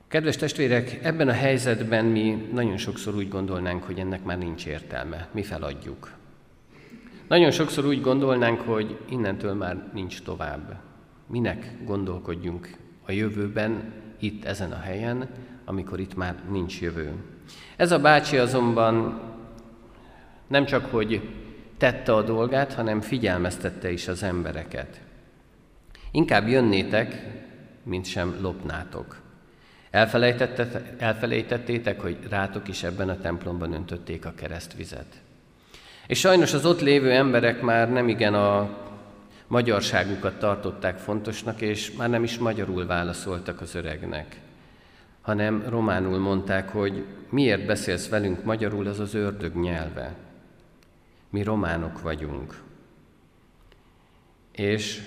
Kedves 0.07 0.35
testvérek, 0.35 0.99
ebben 1.03 1.27
a 1.27 1.33
helyzetben 1.33 2.05
mi 2.05 2.49
nagyon 2.53 2.77
sokszor 2.77 3.15
úgy 3.15 3.29
gondolnánk, 3.29 3.83
hogy 3.83 3.99
ennek 3.99 4.23
már 4.23 4.37
nincs 4.37 4.65
értelme, 4.65 5.27
mi 5.31 5.43
feladjuk. 5.43 6.11
Nagyon 7.31 7.51
sokszor 7.51 7.85
úgy 7.85 8.01
gondolnánk, 8.01 8.61
hogy 8.61 8.97
innentől 9.09 9.53
már 9.53 9.89
nincs 9.93 10.21
tovább. 10.21 10.75
Minek 11.27 11.75
gondolkodjunk 11.85 12.77
a 13.05 13.11
jövőben, 13.11 13.93
itt 14.19 14.45
ezen 14.45 14.71
a 14.71 14.79
helyen, 14.79 15.29
amikor 15.65 15.99
itt 15.99 16.15
már 16.15 16.35
nincs 16.49 16.81
jövő. 16.81 17.13
Ez 17.75 17.91
a 17.91 17.99
bácsi 17.99 18.37
azonban 18.37 19.21
nem 20.47 20.65
csak, 20.65 20.85
hogy 20.85 21.29
tette 21.77 22.15
a 22.15 22.21
dolgát, 22.21 22.73
hanem 22.73 23.01
figyelmeztette 23.01 23.91
is 23.91 24.07
az 24.07 24.23
embereket. 24.23 25.01
Inkább 26.11 26.47
jönnétek, 26.47 27.27
mint 27.83 28.05
sem 28.05 28.37
lopnátok. 28.41 29.21
Elfelejtettétek, 30.97 32.01
hogy 32.01 32.17
rátok 32.29 32.67
is 32.67 32.83
ebben 32.83 33.09
a 33.09 33.19
templomban 33.19 33.73
öntötték 33.73 34.25
a 34.25 34.33
keresztvizet. 34.35 35.21
És 36.07 36.19
sajnos 36.19 36.53
az 36.53 36.65
ott 36.65 36.81
lévő 36.81 37.11
emberek 37.11 37.61
már 37.61 37.91
nem 37.91 38.07
igen 38.07 38.33
a 38.33 38.77
magyarságukat 39.47 40.39
tartották 40.39 40.97
fontosnak, 40.97 41.61
és 41.61 41.91
már 41.91 42.09
nem 42.09 42.23
is 42.23 42.37
magyarul 42.37 42.85
válaszoltak 42.85 43.61
az 43.61 43.75
öregnek, 43.75 44.39
hanem 45.21 45.63
románul 45.69 46.19
mondták, 46.19 46.69
hogy 46.69 47.05
miért 47.29 47.65
beszélsz 47.65 48.09
velünk 48.09 48.43
magyarul, 48.43 48.87
az 48.87 48.99
az 48.99 49.13
ördög 49.13 49.55
nyelve. 49.55 50.15
Mi 51.29 51.43
románok 51.43 52.01
vagyunk. 52.01 52.61
És 54.51 55.01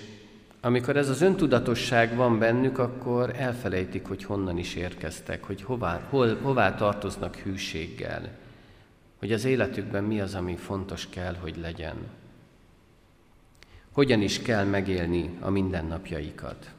amikor 0.61 0.97
ez 0.97 1.09
az 1.09 1.21
öntudatosság 1.21 2.15
van 2.15 2.39
bennük, 2.39 2.77
akkor 2.77 3.33
elfelejtik, 3.37 4.07
hogy 4.07 4.23
honnan 4.23 4.57
is 4.57 4.75
érkeztek, 4.75 5.43
hogy 5.43 5.61
hová, 5.61 6.01
hol, 6.09 6.37
hová 6.41 6.75
tartoznak 6.75 7.35
hűséggel 7.35 8.29
hogy 9.19 9.31
az 9.31 9.45
életükben 9.45 10.03
mi 10.03 10.21
az, 10.21 10.35
ami 10.35 10.55
fontos 10.55 11.09
kell, 11.09 11.35
hogy 11.35 11.57
legyen. 11.57 11.95
Hogyan 13.91 14.21
is 14.21 14.41
kell 14.41 14.63
megélni 14.63 15.37
a 15.39 15.49
mindennapjaikat. 15.49 16.73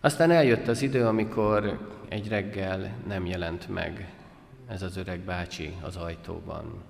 Aztán 0.00 0.30
eljött 0.30 0.68
az 0.68 0.82
idő, 0.82 1.06
amikor 1.06 1.88
egy 2.08 2.28
reggel 2.28 2.94
nem 3.06 3.26
jelent 3.26 3.68
meg 3.68 4.12
ez 4.70 4.82
az 4.82 4.96
öreg 4.96 5.20
bácsi 5.20 5.76
az 5.80 5.96
ajtóban. 5.96 6.82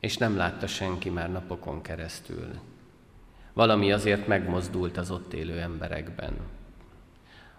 És 0.00 0.16
nem 0.16 0.36
látta 0.36 0.66
senki 0.66 1.10
már 1.10 1.32
napokon 1.32 1.82
keresztül. 1.82 2.48
Valami 3.52 3.92
azért 3.92 4.26
megmozdult 4.26 4.96
az 4.96 5.10
ott 5.10 5.32
élő 5.32 5.60
emberekben. 5.60 6.34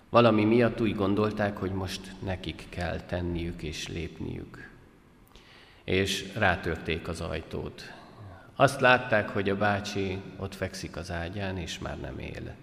Valami 0.09 0.43
miatt 0.43 0.81
úgy 0.81 0.95
gondolták, 0.95 1.57
hogy 1.57 1.71
most 1.71 2.11
nekik 2.23 2.65
kell 2.69 2.99
tenniük 2.99 3.63
és 3.63 3.88
lépniük 3.88 4.69
és 5.86 6.34
rátörték 6.38 7.08
az 7.08 7.21
ajtót. 7.21 7.93
Azt 8.56 8.80
látták, 8.80 9.30
hogy 9.30 9.50
a 9.50 9.58
bácsi 9.58 10.21
ott 10.38 10.56
fekszik 10.56 10.98
az 10.98 11.12
ágyán, 11.12 11.58
és 11.58 11.80
már 11.80 12.00
nem 12.00 12.19
él. 12.19 12.56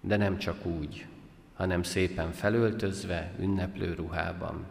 De 0.00 0.16
nem 0.16 0.38
csak 0.38 0.66
úgy, 0.66 1.06
hanem 1.54 1.82
szépen 1.82 2.32
felöltözve, 2.32 3.30
ünneplő 3.38 3.94
ruhában. 3.94 4.64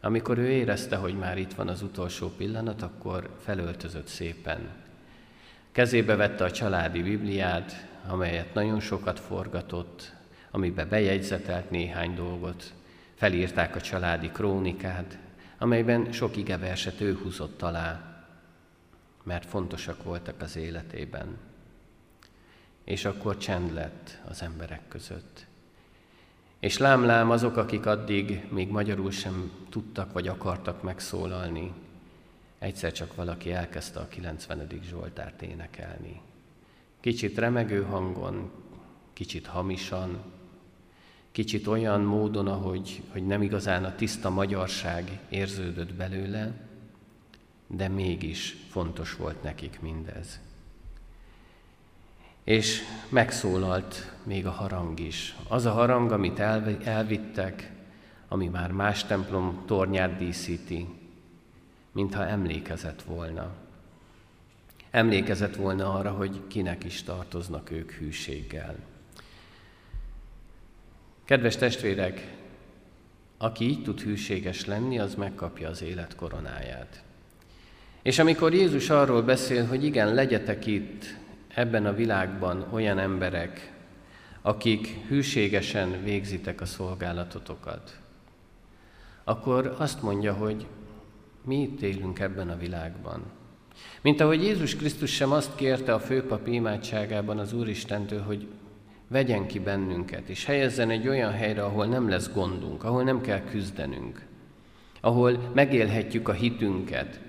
Amikor 0.00 0.38
ő 0.38 0.48
érezte, 0.48 0.96
hogy 0.96 1.14
már 1.14 1.38
itt 1.38 1.54
van 1.54 1.68
az 1.68 1.82
utolsó 1.82 2.28
pillanat, 2.28 2.82
akkor 2.82 3.36
felöltözött 3.42 4.06
szépen. 4.06 4.68
Kezébe 5.72 6.16
vette 6.16 6.44
a 6.44 6.50
családi 6.50 7.02
Bibliát, 7.02 7.86
amelyet 8.06 8.54
nagyon 8.54 8.80
sokat 8.80 9.20
forgatott, 9.20 10.12
amibe 10.50 10.84
bejegyzetelt 10.84 11.70
néhány 11.70 12.14
dolgot, 12.14 12.72
felírták 13.14 13.76
a 13.76 13.80
családi 13.80 14.28
krónikát, 14.28 15.18
amelyben 15.58 16.12
sok 16.12 16.36
igeverset 16.36 17.00
ő 17.00 17.14
húzott 17.14 17.62
alá, 17.62 18.16
mert 19.22 19.48
fontosak 19.48 20.02
voltak 20.02 20.40
az 20.42 20.56
életében. 20.56 21.38
És 22.84 23.04
akkor 23.04 23.36
csend 23.36 23.72
lett 23.72 24.18
az 24.28 24.42
emberek 24.42 24.88
között. 24.88 25.46
És 26.58 26.78
lám-lám 26.78 27.30
azok, 27.30 27.56
akik 27.56 27.86
addig 27.86 28.46
még 28.50 28.68
magyarul 28.68 29.10
sem 29.10 29.50
tudtak 29.68 30.12
vagy 30.12 30.28
akartak 30.28 30.82
megszólalni, 30.82 31.72
egyszer 32.58 32.92
csak 32.92 33.14
valaki 33.14 33.52
elkezdte 33.52 34.00
a 34.00 34.08
90. 34.08 34.68
Zsoltárt 34.82 35.42
énekelni. 35.42 36.20
Kicsit 37.00 37.38
remegő 37.38 37.82
hangon, 37.82 38.50
kicsit 39.12 39.46
hamisan, 39.46 40.22
kicsit 41.36 41.66
olyan 41.66 42.00
módon, 42.00 42.46
ahogy 42.46 43.02
hogy 43.12 43.26
nem 43.26 43.42
igazán 43.42 43.84
a 43.84 43.94
tiszta 43.94 44.30
magyarság 44.30 45.18
érződött 45.28 45.94
belőle, 45.94 46.52
de 47.66 47.88
mégis 47.88 48.56
fontos 48.70 49.16
volt 49.16 49.42
nekik 49.42 49.80
mindez. 49.80 50.40
És 52.44 52.82
megszólalt 53.08 54.12
még 54.22 54.46
a 54.46 54.50
harang 54.50 55.00
is. 55.00 55.36
Az 55.48 55.64
a 55.64 55.72
harang, 55.72 56.12
amit 56.12 56.38
elvittek, 56.84 57.72
ami 58.28 58.48
már 58.48 58.72
más 58.72 59.04
templom 59.04 59.62
tornyát 59.66 60.16
díszíti, 60.16 60.86
mintha 61.92 62.26
emlékezett 62.26 63.02
volna. 63.02 63.54
Emlékezett 64.90 65.56
volna 65.56 65.92
arra, 65.94 66.10
hogy 66.10 66.40
kinek 66.46 66.84
is 66.84 67.02
tartoznak 67.02 67.70
ők 67.70 67.92
hűséggel. 67.92 68.95
Kedves 71.26 71.56
testvérek, 71.56 72.34
aki 73.38 73.64
így 73.64 73.82
tud 73.82 74.00
hűséges 74.00 74.64
lenni, 74.64 74.98
az 74.98 75.14
megkapja 75.14 75.68
az 75.68 75.82
élet 75.82 76.14
koronáját. 76.14 77.02
És 78.02 78.18
amikor 78.18 78.54
Jézus 78.54 78.90
arról 78.90 79.22
beszél, 79.22 79.66
hogy 79.66 79.84
igen, 79.84 80.14
legyetek 80.14 80.66
itt, 80.66 81.04
ebben 81.54 81.86
a 81.86 81.94
világban 81.94 82.66
olyan 82.72 82.98
emberek, 82.98 83.72
akik 84.42 84.88
hűségesen 85.08 86.02
végzitek 86.02 86.60
a 86.60 86.66
szolgálatotokat, 86.66 87.98
akkor 89.24 89.74
azt 89.78 90.02
mondja, 90.02 90.32
hogy 90.32 90.66
mi 91.44 91.62
itt 91.62 91.82
élünk 91.82 92.18
ebben 92.18 92.48
a 92.48 92.58
világban. 92.58 93.22
Mint 94.00 94.20
ahogy 94.20 94.42
Jézus 94.42 94.76
Krisztus 94.76 95.14
sem 95.14 95.32
azt 95.32 95.54
kérte 95.54 95.94
a 95.94 96.00
főpap 96.00 96.46
imádságában 96.46 97.38
az 97.38 97.52
Úristentől, 97.52 98.22
hogy 98.22 98.46
vegyen 99.08 99.46
ki 99.46 99.58
bennünket, 99.58 100.28
és 100.28 100.44
helyezzen 100.44 100.90
egy 100.90 101.08
olyan 101.08 101.32
helyre, 101.32 101.64
ahol 101.64 101.86
nem 101.86 102.08
lesz 102.08 102.32
gondunk, 102.32 102.84
ahol 102.84 103.02
nem 103.02 103.20
kell 103.20 103.40
küzdenünk, 103.40 104.26
ahol 105.00 105.50
megélhetjük 105.54 106.28
a 106.28 106.32
hitünket, 106.32 107.20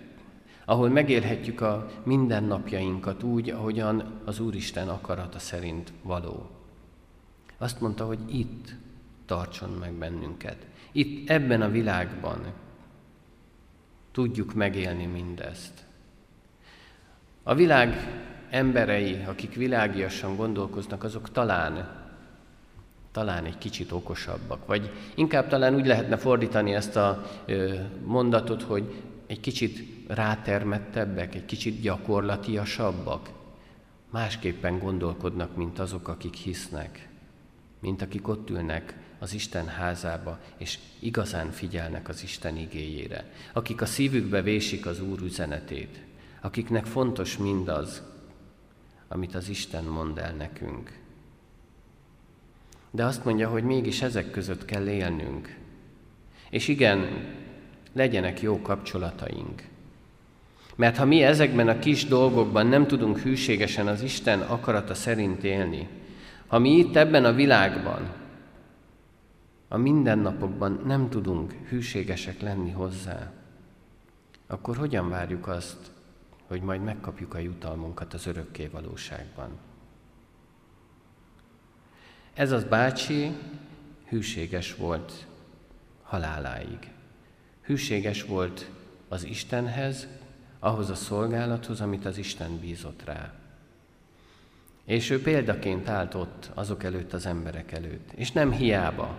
ahol 0.65 0.89
megélhetjük 0.89 1.61
a 1.61 1.89
mindennapjainkat 2.03 3.23
úgy, 3.23 3.49
ahogyan 3.49 4.21
az 4.25 4.39
Úristen 4.39 4.89
akarata 4.89 5.39
szerint 5.39 5.91
való. 6.01 6.49
Azt 7.57 7.81
mondta, 7.81 8.05
hogy 8.05 8.19
itt 8.27 8.75
tartson 9.25 9.69
meg 9.69 9.93
bennünket. 9.93 10.57
Itt, 10.91 11.29
ebben 11.29 11.61
a 11.61 11.69
világban 11.69 12.53
tudjuk 14.11 14.53
megélni 14.53 15.05
mindezt. 15.05 15.85
A 17.43 17.55
világ 17.55 17.95
emberei, 18.49 19.23
akik 19.27 19.55
világiasan 19.55 20.35
gondolkoznak, 20.35 21.03
azok 21.03 21.31
talán, 21.31 22.05
talán 23.11 23.45
egy 23.45 23.57
kicsit 23.57 23.91
okosabbak, 23.91 24.65
vagy 24.65 24.91
inkább 25.15 25.47
talán 25.47 25.75
úgy 25.75 25.85
lehetne 25.85 26.17
fordítani 26.17 26.73
ezt 26.73 26.95
a 26.95 27.25
mondatot, 28.05 28.61
hogy 28.61 29.03
egy 29.27 29.39
kicsit 29.39 30.05
rátermettebbek, 30.07 31.35
egy 31.35 31.45
kicsit 31.45 31.81
gyakorlatiasabbak, 31.81 33.29
másképpen 34.11 34.79
gondolkodnak, 34.79 35.55
mint 35.55 35.79
azok, 35.79 36.07
akik 36.07 36.33
hisznek, 36.33 37.09
mint 37.79 38.01
akik 38.01 38.27
ott 38.27 38.49
ülnek 38.49 38.97
az 39.19 39.33
Isten 39.33 39.67
házába, 39.67 40.39
és 40.57 40.79
igazán 40.99 41.51
figyelnek 41.51 42.09
az 42.09 42.23
Isten 42.23 42.57
igéjére, 42.57 43.31
akik 43.53 43.81
a 43.81 43.85
szívükbe 43.85 44.41
vésik 44.41 44.85
az 44.85 45.01
Úr 45.01 45.21
üzenetét, 45.21 46.01
akiknek 46.41 46.85
fontos 46.85 47.37
mindaz, 47.37 48.01
amit 49.07 49.35
az 49.35 49.49
Isten 49.49 49.83
mond 49.83 50.17
el 50.17 50.33
nekünk. 50.33 50.99
De 52.91 53.05
azt 53.05 53.25
mondja, 53.25 53.49
hogy 53.49 53.63
mégis 53.63 54.01
ezek 54.01 54.31
között 54.31 54.65
kell 54.65 54.87
élnünk. 54.87 55.57
És 56.49 56.67
igen, 56.67 57.07
legyenek 57.93 58.41
jó 58.41 58.61
kapcsolataink. 58.61 59.63
Mert 60.75 60.97
ha 60.97 61.05
mi 61.05 61.23
ezekben 61.23 61.67
a 61.67 61.79
kis 61.79 62.05
dolgokban 62.05 62.67
nem 62.67 62.87
tudunk 62.87 63.19
hűségesen 63.19 63.87
az 63.87 64.01
Isten 64.01 64.41
akarata 64.41 64.93
szerint 64.93 65.43
élni, 65.43 65.87
ha 66.47 66.59
mi 66.59 66.69
itt 66.69 66.95
ebben 66.95 67.25
a 67.25 67.33
világban, 67.33 68.13
a 69.67 69.77
mindennapokban 69.77 70.81
nem 70.85 71.09
tudunk 71.09 71.53
hűségesek 71.69 72.41
lenni 72.41 72.71
hozzá, 72.71 73.31
akkor 74.47 74.77
hogyan 74.77 75.09
várjuk 75.09 75.47
azt, 75.47 75.91
hogy 76.47 76.61
majd 76.61 76.83
megkapjuk 76.83 77.33
a 77.33 77.37
jutalmunkat 77.37 78.13
az 78.13 78.27
örökké 78.27 78.67
valóságban? 78.67 79.49
Ez 82.33 82.51
az 82.51 82.63
bácsi 82.63 83.31
hűséges 84.09 84.75
volt 84.75 85.27
haláláig. 86.03 86.91
Hűséges 87.61 88.23
volt 88.23 88.69
az 89.07 89.25
Istenhez, 89.25 90.07
ahhoz 90.59 90.89
a 90.89 90.95
szolgálathoz, 90.95 91.81
amit 91.81 92.05
az 92.05 92.17
Isten 92.17 92.59
bízott 92.59 93.03
rá. 93.05 93.33
És 94.85 95.09
ő 95.09 95.21
példaként 95.21 95.89
állt 95.89 96.13
ott 96.13 96.51
azok 96.53 96.83
előtt, 96.83 97.13
az 97.13 97.25
emberek 97.25 97.71
előtt. 97.71 98.11
És 98.15 98.31
nem 98.31 98.51
hiába. 98.51 99.17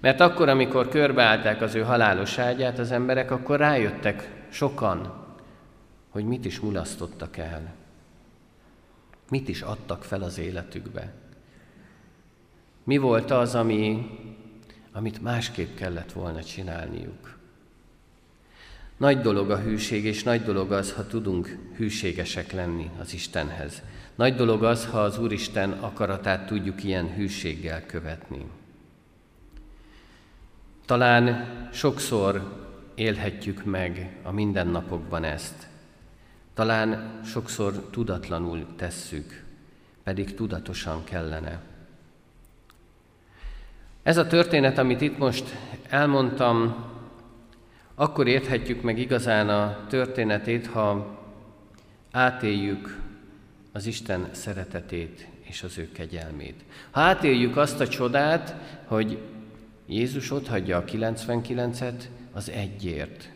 Mert 0.00 0.20
akkor, 0.20 0.48
amikor 0.48 0.88
körbeállták 0.88 1.60
az 1.60 1.74
ő 1.74 1.82
halálos 1.82 2.38
ágyát 2.38 2.78
az 2.78 2.90
emberek, 2.92 3.30
akkor 3.30 3.58
rájöttek 3.58 4.30
sokan, 4.50 5.21
hogy 6.12 6.24
mit 6.24 6.44
is 6.44 6.60
mulasztottak 6.60 7.36
el. 7.36 7.74
Mit 9.30 9.48
is 9.48 9.60
adtak 9.62 10.04
fel 10.04 10.22
az 10.22 10.38
életükbe. 10.38 11.12
Mi 12.84 12.96
volt 12.96 13.30
az, 13.30 13.54
ami, 13.54 14.10
amit 14.92 15.22
másképp 15.22 15.76
kellett 15.76 16.12
volna 16.12 16.42
csinálniuk. 16.42 17.38
Nagy 18.96 19.20
dolog 19.20 19.50
a 19.50 19.58
hűség, 19.58 20.04
és 20.04 20.22
nagy 20.22 20.42
dolog 20.42 20.72
az, 20.72 20.92
ha 20.92 21.06
tudunk 21.06 21.58
hűségesek 21.76 22.52
lenni 22.52 22.90
az 23.00 23.12
Istenhez. 23.12 23.82
Nagy 24.14 24.34
dolog 24.34 24.64
az, 24.64 24.86
ha 24.86 25.00
az 25.00 25.18
Úristen 25.18 25.70
akaratát 25.70 26.46
tudjuk 26.46 26.84
ilyen 26.84 27.14
hűséggel 27.14 27.86
követni. 27.86 28.46
Talán 30.86 31.46
sokszor 31.72 32.60
élhetjük 32.94 33.64
meg 33.64 34.16
a 34.22 34.30
mindennapokban 34.30 35.24
ezt. 35.24 35.70
Talán 36.54 37.20
sokszor 37.24 37.72
tudatlanul 37.90 38.66
tesszük, 38.76 39.44
pedig 40.02 40.34
tudatosan 40.34 41.04
kellene. 41.04 41.60
Ez 44.02 44.16
a 44.16 44.26
történet, 44.26 44.78
amit 44.78 45.00
itt 45.00 45.18
most 45.18 45.56
elmondtam, 45.88 46.74
akkor 47.94 48.26
érthetjük 48.26 48.82
meg 48.82 48.98
igazán 48.98 49.48
a 49.48 49.86
történetét, 49.88 50.66
ha 50.66 51.18
átéljük 52.10 53.00
az 53.72 53.86
Isten 53.86 54.28
szeretetét 54.32 55.28
és 55.40 55.62
az 55.62 55.78
ő 55.78 55.92
kegyelmét. 55.92 56.64
Ha 56.90 57.00
átéljük 57.00 57.56
azt 57.56 57.80
a 57.80 57.88
csodát, 57.88 58.54
hogy 58.84 59.18
Jézus 59.86 60.30
ott 60.30 60.48
hagyja 60.48 60.76
a 60.76 60.84
99-et 60.84 62.02
az 62.32 62.50
egyért, 62.50 63.30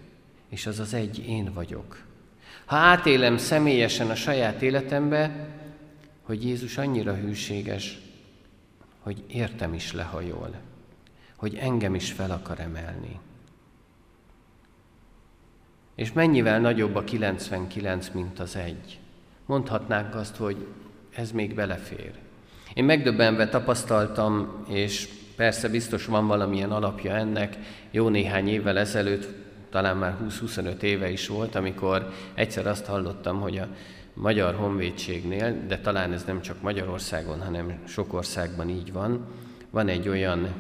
és 0.49 0.67
az 0.67 0.79
az 0.79 0.95
egy 0.95 1.29
én 1.29 1.53
vagyok. 1.53 2.06
Ha 2.65 2.77
átélem 2.77 3.37
személyesen 3.37 4.11
a 4.11 4.15
saját 4.15 4.63
életembe, 4.63 5.49
hogy 6.23 6.45
Jézus 6.45 6.79
annyira 6.79 7.15
hűséges, 7.15 7.99
hogy 9.01 9.23
értem 9.27 9.75
is 9.75 9.93
lehajol, 9.93 10.55
hogy 11.37 11.57
engem 11.57 11.95
is 11.95 12.13
fel 12.13 12.31
akar 12.31 12.61
emelni. 12.61 13.19
És 15.95 16.13
mennyivel 16.13 16.61
nagyobb 16.61 16.95
a 16.95 17.05
99, 17.05 18.09
mint 18.09 18.39
az 18.39 18.57
egy. 18.57 18.99
Mondhatnánk 19.47 20.15
azt, 20.15 20.37
hogy 20.37 20.67
ez 21.15 21.31
még 21.31 21.55
belefér. 21.55 22.13
Én 22.75 22.85
megdöbbenve 22.85 23.49
tapasztaltam, 23.49 24.65
és 24.69 25.09
persze 25.37 25.69
biztos 25.69 26.07
van 26.07 26.27
valamilyen 26.27 26.71
alapja 26.71 27.15
ennek, 27.15 27.57
jó 27.91 28.09
néhány 28.09 28.49
évvel 28.49 28.79
ezelőtt, 28.79 29.46
talán 29.71 29.97
már 29.97 30.17
20-25 30.29 30.83
éve 30.83 31.11
is 31.11 31.29
volt, 31.29 31.55
amikor 31.55 32.13
egyszer 32.35 32.67
azt 32.67 32.87
hallottam, 32.87 33.41
hogy 33.41 33.59
a 33.59 33.69
Magyar 34.15 34.55
Honvédségnél, 34.55 35.67
de 35.67 35.79
talán 35.79 36.13
ez 36.13 36.25
nem 36.25 36.41
csak 36.41 36.63
Magyarországon, 36.63 37.43
hanem 37.43 37.83
sok 37.87 38.13
országban 38.13 38.69
így 38.69 38.93
van, 38.93 39.27
van 39.71 39.89
egy 39.89 40.09
olyan 40.09 40.55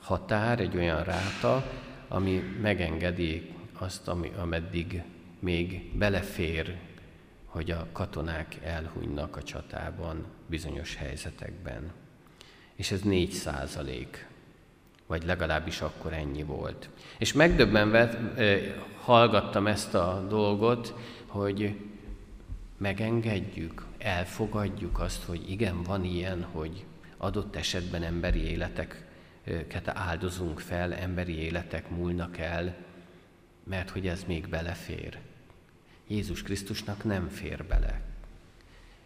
határ, 0.00 0.60
egy 0.60 0.76
olyan 0.76 1.04
ráta, 1.04 1.70
ami 2.08 2.42
megengedi 2.62 3.54
azt, 3.78 4.08
ami, 4.08 4.32
ameddig 4.38 5.02
még 5.38 5.90
belefér, 5.94 6.76
hogy 7.44 7.70
a 7.70 7.86
katonák 7.92 8.58
elhunynak 8.62 9.36
a 9.36 9.42
csatában 9.42 10.24
bizonyos 10.46 10.96
helyzetekben. 10.96 11.92
És 12.74 12.90
ez 12.90 13.00
négy 13.00 13.30
százalék, 13.30 14.27
vagy 15.08 15.24
legalábbis 15.24 15.80
akkor 15.80 16.12
ennyi 16.12 16.42
volt. 16.42 16.88
És 17.18 17.32
megdöbbenve 17.32 18.32
hallgattam 19.00 19.66
ezt 19.66 19.94
a 19.94 20.26
dolgot, 20.28 20.94
hogy 21.26 21.76
megengedjük, 22.76 23.84
elfogadjuk 23.98 25.00
azt, 25.00 25.24
hogy 25.24 25.50
igen, 25.50 25.82
van 25.82 26.04
ilyen, 26.04 26.42
hogy 26.42 26.84
adott 27.16 27.56
esetben 27.56 28.02
emberi 28.02 28.50
életeket 28.50 29.88
áldozunk 29.88 30.60
fel, 30.60 30.94
emberi 30.94 31.38
életek 31.38 31.90
múlnak 31.90 32.38
el, 32.38 32.76
mert 33.64 33.90
hogy 33.90 34.06
ez 34.06 34.24
még 34.26 34.48
belefér. 34.48 35.18
Jézus 36.06 36.42
Krisztusnak 36.42 37.04
nem 37.04 37.28
fér 37.28 37.64
bele. 37.64 38.00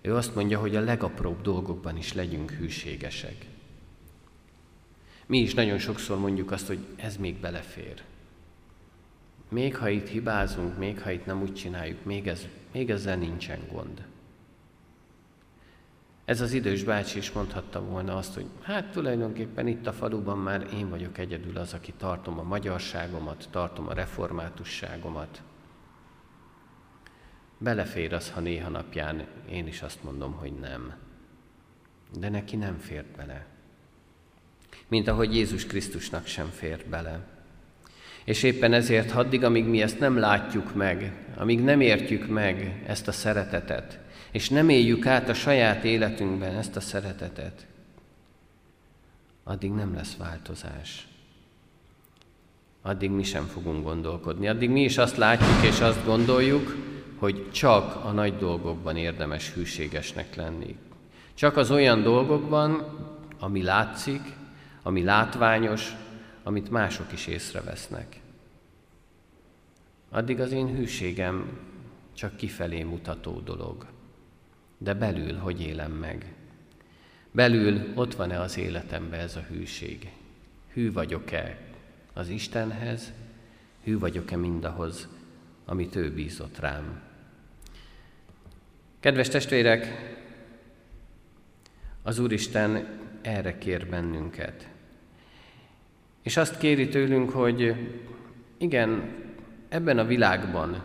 Ő 0.00 0.14
azt 0.14 0.34
mondja, 0.34 0.58
hogy 0.58 0.76
a 0.76 0.80
legapróbb 0.80 1.42
dolgokban 1.42 1.96
is 1.96 2.12
legyünk 2.12 2.50
hűségesek. 2.50 3.46
Mi 5.26 5.38
is 5.38 5.54
nagyon 5.54 5.78
sokszor 5.78 6.18
mondjuk 6.18 6.50
azt, 6.50 6.66
hogy 6.66 6.78
ez 6.96 7.16
még 7.16 7.40
belefér. 7.40 8.02
Még 9.48 9.76
ha 9.76 9.88
itt 9.88 10.08
hibázunk, 10.08 10.78
még 10.78 11.00
ha 11.00 11.10
itt 11.10 11.26
nem 11.26 11.42
úgy 11.42 11.54
csináljuk, 11.54 12.04
még, 12.04 12.28
ez, 12.28 12.46
még 12.72 12.90
ezzel 12.90 13.16
nincsen 13.16 13.60
gond. 13.72 14.04
Ez 16.24 16.40
az 16.40 16.52
idős 16.52 16.84
bácsi 16.84 17.18
is 17.18 17.32
mondhatta 17.32 17.82
volna 17.84 18.16
azt, 18.16 18.34
hogy 18.34 18.46
hát 18.62 18.90
tulajdonképpen 18.90 19.66
itt 19.66 19.86
a 19.86 19.92
faluban 19.92 20.38
már 20.38 20.68
én 20.74 20.88
vagyok 20.88 21.18
egyedül 21.18 21.56
az, 21.56 21.74
aki 21.74 21.92
tartom 21.92 22.38
a 22.38 22.42
magyarságomat, 22.42 23.48
tartom 23.50 23.88
a 23.88 23.92
reformátusságomat. 23.92 25.42
Belefér 27.58 28.12
az, 28.12 28.30
ha 28.30 28.40
néha 28.40 28.68
napján 28.68 29.26
én 29.50 29.66
is 29.66 29.82
azt 29.82 30.02
mondom, 30.02 30.32
hogy 30.32 30.52
nem. 30.52 30.94
De 32.18 32.28
neki 32.28 32.56
nem 32.56 32.78
fért 32.78 33.16
bele. 33.16 33.51
Mint 34.92 35.08
ahogy 35.08 35.34
Jézus 35.34 35.66
Krisztusnak 35.66 36.26
sem 36.26 36.46
fért 36.46 36.86
bele. 36.86 37.20
És 38.24 38.42
éppen 38.42 38.72
ezért 38.72 39.12
addig, 39.12 39.44
amíg 39.44 39.64
mi 39.64 39.82
ezt 39.82 39.98
nem 39.98 40.18
látjuk 40.18 40.74
meg, 40.74 41.12
amíg 41.36 41.62
nem 41.62 41.80
értjük 41.80 42.28
meg 42.28 42.82
ezt 42.86 43.08
a 43.08 43.12
szeretetet, 43.12 43.98
és 44.30 44.48
nem 44.48 44.68
éljük 44.68 45.06
át 45.06 45.28
a 45.28 45.34
saját 45.34 45.84
életünkben 45.84 46.54
ezt 46.56 46.76
a 46.76 46.80
szeretetet, 46.80 47.66
addig 49.44 49.70
nem 49.70 49.94
lesz 49.94 50.16
változás. 50.16 51.06
Addig 52.82 53.10
mi 53.10 53.22
sem 53.22 53.46
fogunk 53.46 53.84
gondolkodni. 53.84 54.48
Addig 54.48 54.70
mi 54.70 54.82
is 54.82 54.98
azt 54.98 55.16
látjuk 55.16 55.64
és 55.64 55.80
azt 55.80 56.04
gondoljuk, 56.04 56.76
hogy 57.18 57.50
csak 57.50 58.04
a 58.04 58.10
nagy 58.10 58.36
dolgokban 58.36 58.96
érdemes 58.96 59.52
hűségesnek 59.52 60.34
lenni. 60.34 60.76
Csak 61.34 61.56
az 61.56 61.70
olyan 61.70 62.02
dolgokban, 62.02 62.86
ami 63.38 63.62
látszik, 63.62 64.40
ami 64.82 65.02
látványos, 65.02 65.92
amit 66.42 66.70
mások 66.70 67.12
is 67.12 67.26
észrevesznek. 67.26 68.20
Addig 70.10 70.40
az 70.40 70.52
én 70.52 70.76
hűségem 70.76 71.58
csak 72.12 72.36
kifelé 72.36 72.82
mutató 72.82 73.40
dolog. 73.40 73.86
De 74.78 74.94
belül 74.94 75.36
hogy 75.36 75.60
élem 75.60 75.92
meg? 75.92 76.34
Belül 77.30 77.92
ott 77.94 78.14
van-e 78.14 78.40
az 78.40 78.56
életemben 78.56 79.20
ez 79.20 79.36
a 79.36 79.40
hűség? 79.40 80.12
Hű 80.72 80.92
vagyok-e 80.92 81.58
az 82.12 82.28
Istenhez? 82.28 83.12
Hű 83.84 83.98
vagyok-e 83.98 84.36
mindahhoz, 84.36 85.08
amit 85.64 85.96
ő 85.96 86.12
bízott 86.12 86.58
rám? 86.58 87.00
Kedves 89.00 89.28
testvérek, 89.28 89.86
az 92.02 92.18
Úristen 92.18 92.86
erre 93.22 93.58
kér 93.58 93.86
bennünket. 93.86 94.68
És 96.22 96.36
azt 96.36 96.58
kéri 96.58 96.88
tőlünk, 96.88 97.30
hogy 97.30 97.74
igen, 98.58 99.02
ebben 99.68 99.98
a 99.98 100.04
világban, 100.04 100.82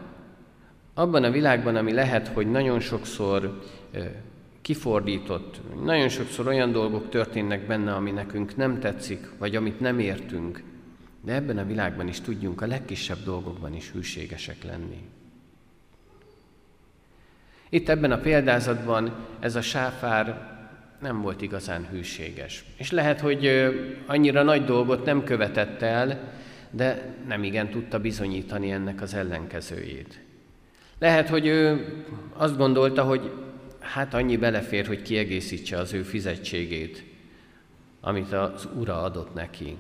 abban 0.94 1.24
a 1.24 1.32
világban, 1.32 1.76
ami 1.76 1.94
lehet, 1.94 2.28
hogy 2.28 2.52
nagyon 2.52 2.80
sokszor 2.80 3.62
kifordított, 4.62 5.62
nagyon 5.84 6.10
sokszor 6.10 6.48
olyan 6.48 6.72
dolgok 6.72 7.10
történnek 7.10 7.68
benne, 7.68 7.94
ami 7.94 8.12
nekünk 8.12 8.56
nem 8.56 8.80
tetszik, 8.80 9.30
vagy 9.38 9.56
amit 9.56 9.80
nem 9.80 10.00
értünk, 10.00 10.64
de 11.22 11.34
ebben 11.34 11.58
a 11.58 11.66
világban 11.66 12.08
is 12.08 12.22
tudjunk 12.22 12.62
a 12.62 12.68
legkisebb 12.68 13.24
dolgokban 13.24 13.76
is 13.76 13.92
hűségesek 13.92 14.64
lenni. 14.64 15.02
Itt 17.70 17.90
ebben 17.90 18.12
a 18.12 18.18
példázatban 18.18 19.26
ez 19.40 19.56
a 19.56 19.62
sáfár 19.62 20.57
nem 21.00 21.22
volt 21.22 21.42
igazán 21.42 21.88
hűséges. 21.90 22.66
És 22.76 22.92
lehet, 22.92 23.20
hogy 23.20 23.48
annyira 24.06 24.44
nagy 24.44 24.66
dolgot 24.66 25.06
nem 25.06 25.24
követett 25.24 25.82
el, 25.82 26.34
de 26.70 27.16
nem 27.28 27.44
igen 27.44 27.70
tudta 27.70 28.00
bizonyítani 28.00 28.72
ennek 28.72 29.02
az 29.02 29.14
ellenkezőjét. 29.14 30.20
Lehet, 31.00 31.30
hogy 31.30 31.46
ő 31.46 31.88
azt 32.34 32.58
gondolta, 32.58 33.04
hogy 33.04 33.32
hát 33.80 34.14
annyi 34.14 34.38
belefér, 34.38 34.88
hogy 34.88 35.02
kiegészítse 35.02 35.78
az 35.78 35.94
ő 35.94 36.04
fizetségét, 36.04 37.04
amit 38.02 38.34
az 38.34 38.68
ura 38.76 39.02
adott 39.02 39.34
neki. 39.34 39.78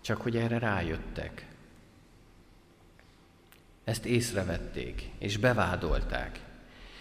Csak 0.00 0.20
hogy 0.20 0.36
erre 0.36 0.58
rájöttek. 0.58 1.46
Ezt 3.84 4.04
észrevették, 4.06 5.10
és 5.18 5.36
bevádolták. 5.36 6.40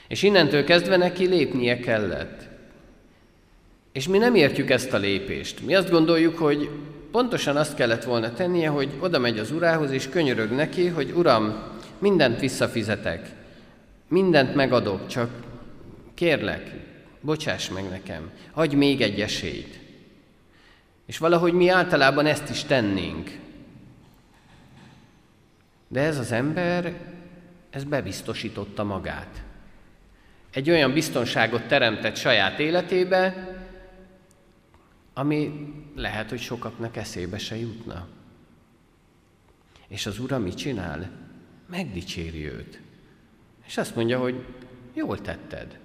És 0.08 0.24
innentől 0.24 0.64
kezdve 0.64 0.98
neki 0.98 1.26
lépnie 1.26 1.80
kellett. 1.80 2.48
És 3.92 4.08
mi 4.08 4.18
nem 4.18 4.36
értjük 4.36 4.70
ezt 4.70 4.94
a 4.94 4.98
lépést. 4.98 5.66
Mi 5.66 5.76
azt 5.76 5.90
gondoljuk, 5.90 6.38
hogy 6.38 6.70
pontosan 7.12 7.56
azt 7.56 7.76
kellett 7.76 8.04
volna 8.04 8.34
tennie, 8.34 8.70
hogy 8.70 8.90
oda 9.00 9.20
megy 9.20 9.40
az 9.40 9.52
urához, 9.52 9.92
és 9.92 10.10
könyörög 10.10 10.52
neki, 10.52 10.88
hogy 10.88 11.12
uram, 11.12 11.74
mindent 12.00 12.40
visszafizetek, 12.40 13.30
mindent 14.08 14.56
megadok, 14.56 15.08
csak 15.08 15.30
kérlek, 16.14 16.72
bocsáss 17.22 17.70
meg 17.70 17.90
nekem, 17.90 18.32
adj 18.54 18.76
még 18.76 19.02
egy 19.02 19.22
esélyt. 19.22 19.80
És 21.06 21.18
valahogy 21.18 21.54
mi 21.54 21.70
általában 21.70 22.26
ezt 22.26 22.50
is 22.50 22.64
tennénk. 22.64 23.38
De 25.88 26.02
ez 26.02 26.20
az 26.20 26.32
ember, 26.32 26.94
ez 27.70 27.84
bebiztosította 27.84 28.84
magát. 28.84 29.45
Egy 30.56 30.70
olyan 30.70 30.94
biztonságot 30.94 31.68
teremtett 31.68 32.16
saját 32.16 32.60
életébe, 32.60 33.48
ami 35.14 35.74
lehet, 35.96 36.30
hogy 36.30 36.40
sokaknak 36.40 36.98
eszébe 36.98 37.38
se 37.38 37.58
jutna. 37.58 38.08
És 39.88 40.06
az 40.06 40.20
Ura 40.20 40.40
mit 40.40 40.56
csinál? 40.56 41.10
Megdicséri 41.70 42.46
őt. 42.46 42.82
És 43.68 43.78
azt 43.78 43.96
mondja, 43.96 44.20
hogy 44.20 44.46
jól 44.94 45.22
tetted. 45.22 45.80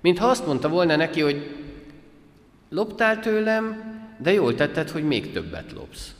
Mintha 0.00 0.26
azt 0.26 0.46
mondta 0.46 0.68
volna 0.68 0.96
neki, 0.96 1.20
hogy 1.20 1.64
loptál 2.68 3.18
tőlem, 3.18 3.82
de 4.18 4.32
jól 4.32 4.54
tetted, 4.54 4.90
hogy 4.90 5.04
még 5.04 5.32
többet 5.32 5.72
lopsz. 5.72 6.14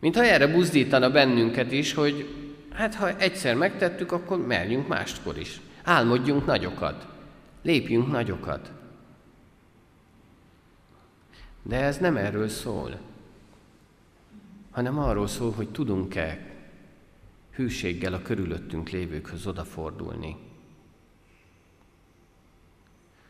Mintha 0.00 0.24
erre 0.24 0.46
buzdítana 0.46 1.10
bennünket 1.10 1.72
is, 1.72 1.94
hogy 1.94 2.34
hát 2.72 2.94
ha 2.94 3.16
egyszer 3.16 3.54
megtettük, 3.54 4.12
akkor 4.12 4.46
merjünk 4.46 4.88
máskor 4.88 5.38
is. 5.38 5.60
Álmodjunk 5.84 6.46
nagyokat, 6.46 7.06
lépjünk 7.62 8.10
nagyokat. 8.10 8.72
De 11.62 11.76
ez 11.76 11.98
nem 11.98 12.16
erről 12.16 12.48
szól, 12.48 13.00
hanem 14.70 14.98
arról 14.98 15.26
szól, 15.26 15.52
hogy 15.52 15.70
tudunk-e 15.70 16.54
hűséggel 17.50 18.12
a 18.14 18.22
körülöttünk 18.22 18.88
lévőkhöz 18.88 19.46
odafordulni. 19.46 20.36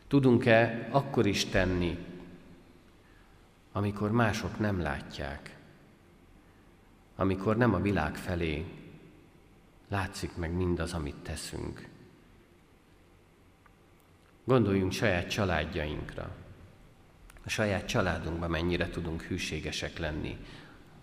Tudunk-e 0.07 0.87
akkor 0.91 1.25
is 1.25 1.45
tenni, 1.45 1.97
amikor 3.71 4.11
mások 4.11 4.59
nem 4.59 4.79
látják, 4.79 5.57
amikor 7.15 7.57
nem 7.57 7.73
a 7.73 7.81
világ 7.81 8.15
felé 8.15 8.65
látszik 9.87 10.35
meg 10.35 10.51
mindaz, 10.51 10.93
amit 10.93 11.15
teszünk. 11.15 11.93
Gondoljunk 14.47 14.91
saját 14.91 15.29
családjainkra, 15.29 16.35
a 17.43 17.49
saját 17.49 17.85
családunkban 17.85 18.49
mennyire 18.49 18.89
tudunk 18.89 19.21
hűségesek 19.21 19.97
lenni, 19.97 20.37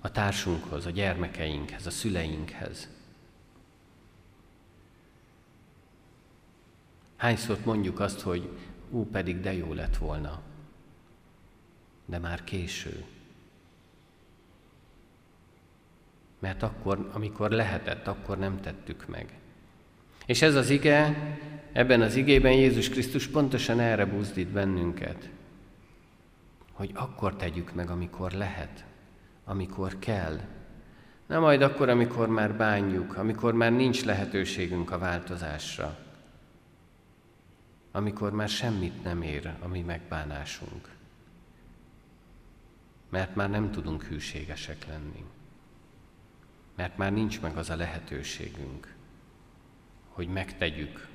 a 0.00 0.10
társunkhoz, 0.10 0.86
a 0.86 0.90
gyermekeinkhez, 0.90 1.86
a 1.86 1.90
szüleinkhez. 1.90 2.88
Hányszor 7.16 7.58
mondjuk 7.64 8.00
azt, 8.00 8.20
hogy 8.20 8.48
ú, 8.90 9.04
pedig 9.04 9.40
de 9.40 9.52
jó 9.52 9.72
lett 9.72 9.96
volna, 9.96 10.42
de 12.06 12.18
már 12.18 12.44
késő. 12.44 13.04
Mert 16.38 16.62
akkor, 16.62 17.10
amikor 17.12 17.50
lehetett, 17.50 18.06
akkor 18.06 18.38
nem 18.38 18.60
tettük 18.60 19.06
meg. 19.06 19.38
És 20.26 20.42
ez 20.42 20.54
az 20.54 20.70
ige, 20.70 21.16
ebben 21.72 22.00
az 22.00 22.14
igében 22.14 22.52
Jézus 22.52 22.88
Krisztus 22.88 23.28
pontosan 23.28 23.80
erre 23.80 24.06
buzdít 24.06 24.48
bennünket, 24.48 25.28
hogy 26.72 26.90
akkor 26.94 27.36
tegyük 27.36 27.74
meg, 27.74 27.90
amikor 27.90 28.32
lehet, 28.32 28.84
amikor 29.44 29.98
kell. 29.98 30.40
Nem 31.26 31.40
majd 31.40 31.62
akkor, 31.62 31.88
amikor 31.88 32.28
már 32.28 32.54
bánjuk, 32.54 33.16
amikor 33.16 33.54
már 33.54 33.72
nincs 33.72 34.04
lehetőségünk 34.04 34.90
a 34.90 34.98
változásra, 34.98 35.98
amikor 37.92 38.32
már 38.32 38.48
semmit 38.48 39.02
nem 39.02 39.22
ér 39.22 39.54
a 39.60 39.66
mi 39.66 39.80
megbánásunk, 39.80 40.88
mert 43.08 43.34
már 43.34 43.50
nem 43.50 43.70
tudunk 43.70 44.04
hűségesek 44.04 44.86
lenni, 44.86 45.24
mert 46.76 46.96
már 46.96 47.12
nincs 47.12 47.40
meg 47.40 47.56
az 47.56 47.70
a 47.70 47.76
lehetőségünk, 47.76 48.94
hogy 50.08 50.28
megtegyük, 50.28 51.08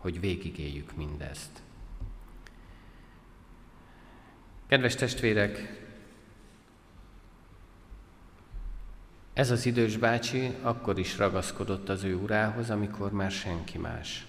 hogy 0.00 0.20
végigéljük 0.20 0.96
mindezt. 0.96 1.62
Kedves 4.66 4.94
testvérek, 4.94 5.80
ez 9.32 9.50
az 9.50 9.66
idős 9.66 9.96
bácsi 9.96 10.54
akkor 10.62 10.98
is 10.98 11.18
ragaszkodott 11.18 11.88
az 11.88 12.04
ő 12.04 12.14
urához, 12.14 12.70
amikor 12.70 13.12
már 13.12 13.30
senki 13.30 13.78
más. 13.78 14.26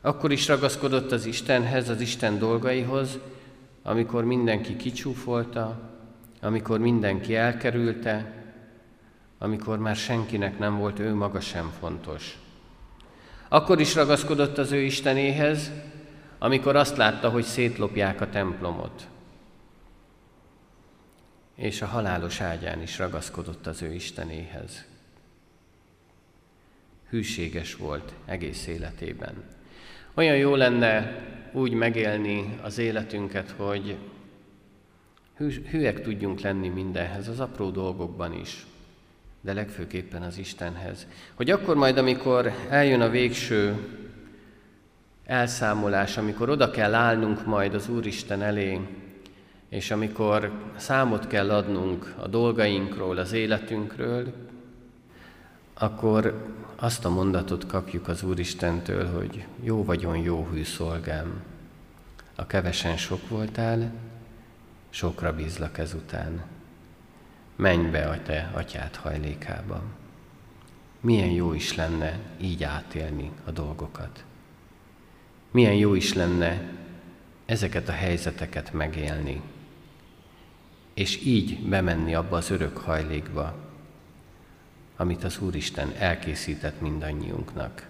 Akkor 0.00 0.32
is 0.32 0.48
ragaszkodott 0.48 1.12
az 1.12 1.24
Istenhez, 1.24 1.88
az 1.88 2.00
Isten 2.00 2.38
dolgaihoz, 2.38 3.18
amikor 3.82 4.24
mindenki 4.24 4.76
kicsúfolta, 4.76 5.90
amikor 6.40 6.78
mindenki 6.78 7.34
elkerülte, 7.34 8.32
amikor 9.38 9.78
már 9.78 9.96
senkinek 9.96 10.58
nem 10.58 10.78
volt 10.78 10.98
ő 10.98 11.14
maga 11.14 11.40
sem 11.40 11.72
fontos. 11.78 12.38
Akkor 13.52 13.80
is 13.80 13.94
ragaszkodott 13.94 14.58
az 14.58 14.72
ő 14.72 14.80
Istenéhez, 14.80 15.70
amikor 16.38 16.76
azt 16.76 16.96
látta, 16.96 17.30
hogy 17.30 17.44
szétlopják 17.44 18.20
a 18.20 18.28
templomot. 18.28 19.08
És 21.54 21.82
a 21.82 21.86
halálos 21.86 22.40
ágyán 22.40 22.82
is 22.82 22.98
ragaszkodott 22.98 23.66
az 23.66 23.82
ő 23.82 23.92
Istenéhez. 23.92 24.84
Hűséges 27.08 27.74
volt 27.74 28.12
egész 28.24 28.66
életében. 28.66 29.44
Olyan 30.14 30.36
jó 30.36 30.54
lenne 30.54 31.24
úgy 31.52 31.72
megélni 31.72 32.58
az 32.62 32.78
életünket, 32.78 33.50
hogy 33.50 33.96
hűek 35.70 36.02
tudjunk 36.02 36.40
lenni 36.40 36.68
mindenhez, 36.68 37.28
az 37.28 37.40
apró 37.40 37.70
dolgokban 37.70 38.32
is, 38.32 38.66
de 39.40 39.52
legfőképpen 39.52 40.22
az 40.22 40.38
Istenhez. 40.38 41.06
Hogy 41.34 41.50
akkor 41.50 41.76
majd, 41.76 41.98
amikor 41.98 42.52
eljön 42.68 43.00
a 43.00 43.08
végső 43.08 43.76
elszámolás, 45.24 46.16
amikor 46.16 46.50
oda 46.50 46.70
kell 46.70 46.94
állnunk 46.94 47.46
majd 47.46 47.74
az 47.74 47.88
Úristen 47.88 48.42
elé, 48.42 48.80
és 49.68 49.90
amikor 49.90 50.52
számot 50.76 51.26
kell 51.26 51.50
adnunk 51.50 52.14
a 52.18 52.28
dolgainkról, 52.28 53.16
az 53.16 53.32
életünkről, 53.32 54.32
akkor 55.74 56.46
azt 56.76 57.04
a 57.04 57.10
mondatot 57.10 57.66
kapjuk 57.66 58.08
az 58.08 58.22
Úristentől, 58.22 59.06
hogy 59.06 59.46
jó 59.62 59.84
vagyon, 59.84 60.16
jó 60.16 60.48
hű 60.52 60.62
szolgám. 60.62 61.42
a 62.34 62.46
kevesen 62.46 62.96
sok 62.96 63.28
voltál, 63.28 63.92
sokra 64.90 65.34
bízlak 65.34 65.78
ezután. 65.78 66.42
Menj 67.60 67.90
be 67.90 68.08
a 68.08 68.22
te 68.22 68.50
atyád 68.54 68.96
hajlékába. 68.96 69.82
Milyen 71.00 71.30
jó 71.30 71.52
is 71.52 71.74
lenne 71.74 72.18
így 72.40 72.62
átélni 72.64 73.30
a 73.44 73.50
dolgokat. 73.50 74.24
Milyen 75.50 75.74
jó 75.74 75.94
is 75.94 76.12
lenne 76.12 76.62
ezeket 77.46 77.88
a 77.88 77.92
helyzeteket 77.92 78.72
megélni, 78.72 79.40
és 80.94 81.24
így 81.24 81.58
bemenni 81.68 82.14
abba 82.14 82.36
az 82.36 82.50
örök 82.50 82.76
hajlékba, 82.76 83.54
amit 84.96 85.24
az 85.24 85.38
Úristen 85.38 85.92
elkészített 85.98 86.80
mindannyiunknak. 86.80 87.88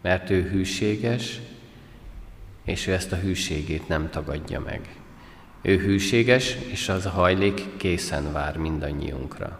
Mert 0.00 0.30
ő 0.30 0.42
hűséges, 0.48 1.40
és 2.64 2.86
ő 2.86 2.92
ezt 2.92 3.12
a 3.12 3.16
hűségét 3.16 3.88
nem 3.88 4.10
tagadja 4.10 4.60
meg. 4.60 5.01
Ő 5.62 5.78
hűséges, 5.78 6.56
és 6.70 6.88
az 6.88 7.04
hajlék 7.04 7.76
készen 7.76 8.32
vár 8.32 8.56
mindannyiunkra. 8.56 9.58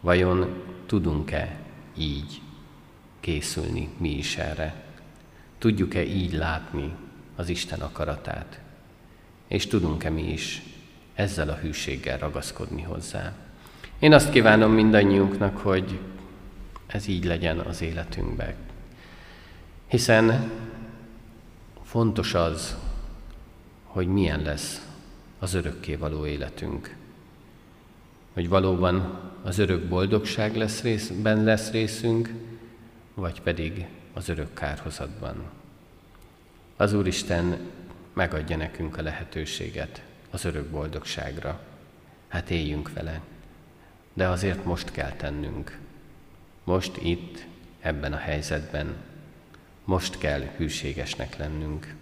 Vajon 0.00 0.62
tudunk-e 0.86 1.56
így 1.96 2.40
készülni 3.20 3.88
mi 3.96 4.10
is 4.16 4.36
erre? 4.36 4.74
Tudjuk-e 5.58 6.04
így 6.04 6.32
látni 6.32 6.92
az 7.36 7.48
Isten 7.48 7.80
akaratát? 7.80 8.60
És 9.48 9.66
tudunk-e 9.66 10.10
mi 10.10 10.32
is 10.32 10.62
ezzel 11.14 11.48
a 11.48 11.56
hűséggel 11.56 12.18
ragaszkodni 12.18 12.82
hozzá? 12.82 13.32
Én 13.98 14.12
azt 14.12 14.30
kívánom 14.30 14.72
mindannyiunknak, 14.72 15.56
hogy 15.56 15.98
ez 16.86 17.08
így 17.08 17.24
legyen 17.24 17.58
az 17.58 17.82
életünkben. 17.82 18.54
Hiszen 19.86 20.50
fontos 21.84 22.34
az, 22.34 22.76
hogy 23.90 24.06
milyen 24.06 24.42
lesz 24.42 24.88
az 25.38 25.54
örökkévaló 25.54 26.26
életünk. 26.26 26.96
Hogy 28.32 28.48
valóban 28.48 29.20
az 29.42 29.58
örök 29.58 29.88
boldogság 29.88 30.56
lesz 30.56 30.82
részben 30.82 31.44
lesz 31.44 31.70
részünk, 31.70 32.32
vagy 33.14 33.42
pedig 33.42 33.86
az 34.12 34.28
örök 34.28 34.54
kárhozatban. 34.54 35.44
Az 36.76 36.92
Úristen 36.92 37.58
megadja 38.12 38.56
nekünk 38.56 38.96
a 38.96 39.02
lehetőséget 39.02 40.02
az 40.30 40.44
örök 40.44 40.66
boldogságra. 40.66 41.60
Hát 42.28 42.50
éljünk 42.50 42.92
vele. 42.92 43.20
De 44.12 44.28
azért 44.28 44.64
most 44.64 44.90
kell 44.90 45.12
tennünk. 45.12 45.78
Most 46.64 46.96
itt, 47.02 47.46
ebben 47.80 48.12
a 48.12 48.16
helyzetben. 48.16 48.94
Most 49.84 50.18
kell 50.18 50.40
hűségesnek 50.40 51.36
lennünk. 51.36 51.94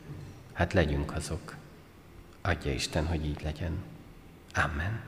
Hát 0.53 0.73
legyünk 0.73 1.15
azok. 1.15 1.58
Adja 2.49 2.73
Isten, 2.73 3.07
hogy 3.07 3.25
így 3.25 3.43
legyen. 3.43 3.73
Amen. 4.55 5.01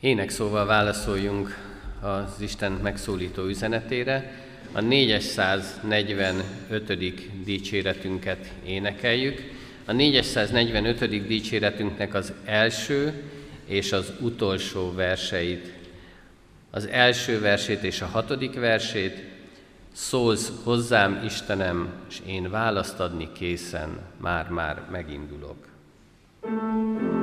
Ének 0.00 0.30
szóval 0.30 0.66
válaszoljunk 0.66 1.58
az 2.00 2.40
Isten 2.40 2.72
megszólító 2.72 3.44
üzenetére. 3.44 4.44
A 4.72 4.80
445. 4.80 7.44
dicséretünket 7.44 8.52
énekeljük. 8.64 9.54
A 9.84 9.92
445. 9.92 11.26
dicséretünknek 11.26 12.14
az 12.14 12.32
első 12.44 13.22
és 13.66 13.92
az 13.92 14.12
utolsó 14.20 14.94
verseit. 14.94 15.72
Az 16.70 16.86
első 16.86 17.40
versét 17.40 17.82
és 17.82 18.00
a 18.00 18.06
hatodik 18.06 18.54
versét, 18.54 19.35
Szólsz 19.98 20.52
hozzám, 20.64 21.22
Istenem, 21.24 21.92
és 22.08 22.22
én 22.26 22.50
választ 22.50 23.00
adni 23.00 23.32
készen, 23.32 23.98
már-már 24.16 24.82
megindulok. 24.90 25.56
thank 26.42 27.00
you 27.00 27.15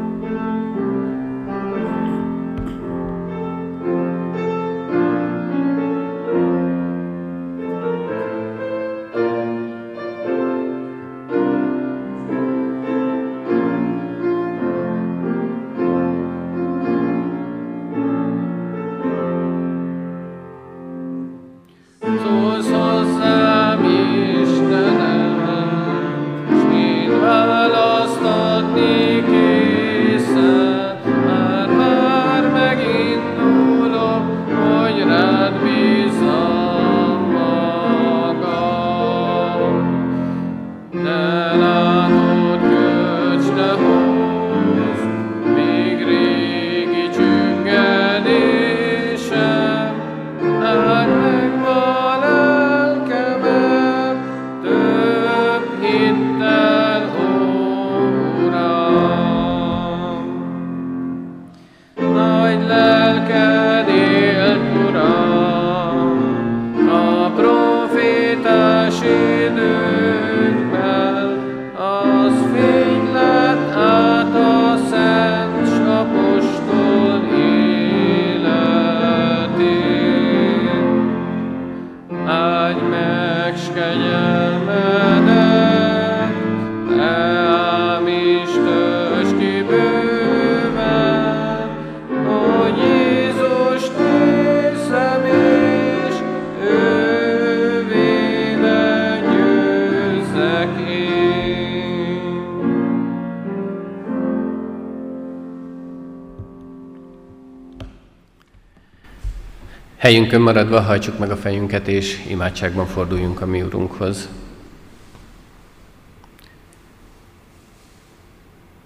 Helyünkön 110.03 110.41
maradva 110.41 110.81
hajtsuk 110.81 111.19
meg 111.19 111.31
a 111.31 111.35
fejünket, 111.35 111.87
és 111.87 112.25
imádságban 112.29 112.85
forduljunk 112.85 113.41
a 113.41 113.45
mi 113.45 113.61
Urunkhoz. 113.61 114.29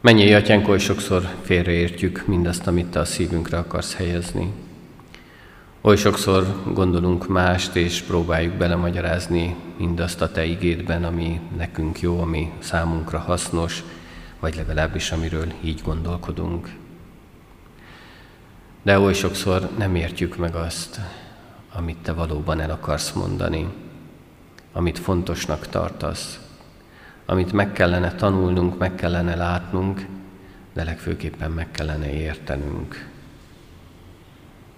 Mennyi 0.01 0.33
atyánk, 0.33 0.67
oly 0.67 0.79
sokszor 0.79 1.21
félreértjük 1.41 2.23
mindazt, 2.27 2.67
amit 2.67 2.85
te 2.85 2.99
a 2.99 3.05
szívünkre 3.05 3.57
akarsz 3.57 3.95
helyezni. 3.95 4.51
Oly 5.81 5.95
sokszor 5.95 6.61
gondolunk 6.73 7.27
mást, 7.27 7.75
és 7.75 8.01
próbáljuk 8.01 8.53
belemagyarázni 8.53 9.55
mindazt 9.77 10.21
a 10.21 10.31
te 10.31 10.45
igédben, 10.45 11.03
ami 11.03 11.39
nekünk 11.57 11.99
jó, 11.99 12.19
ami 12.19 12.51
számunkra 12.59 13.19
hasznos, 13.19 13.83
vagy 14.39 14.55
legalábbis 14.55 15.11
amiről 15.11 15.47
így 15.63 15.81
gondolkodunk 15.83 16.69
de 18.87 18.99
oly 18.99 19.13
sokszor 19.13 19.69
nem 19.77 19.95
értjük 19.95 20.37
meg 20.37 20.55
azt, 20.55 20.99
amit 21.73 21.97
te 21.97 22.13
valóban 22.13 22.59
el 22.59 22.69
akarsz 22.69 23.11
mondani, 23.11 23.67
amit 24.71 24.99
fontosnak 24.99 25.67
tartasz, 25.67 26.39
amit 27.25 27.51
meg 27.51 27.71
kellene 27.71 28.15
tanulnunk, 28.15 28.77
meg 28.77 28.95
kellene 28.95 29.35
látnunk, 29.35 30.05
de 30.73 30.83
legfőképpen 30.83 31.51
meg 31.51 31.71
kellene 31.71 32.13
értenünk, 32.13 33.09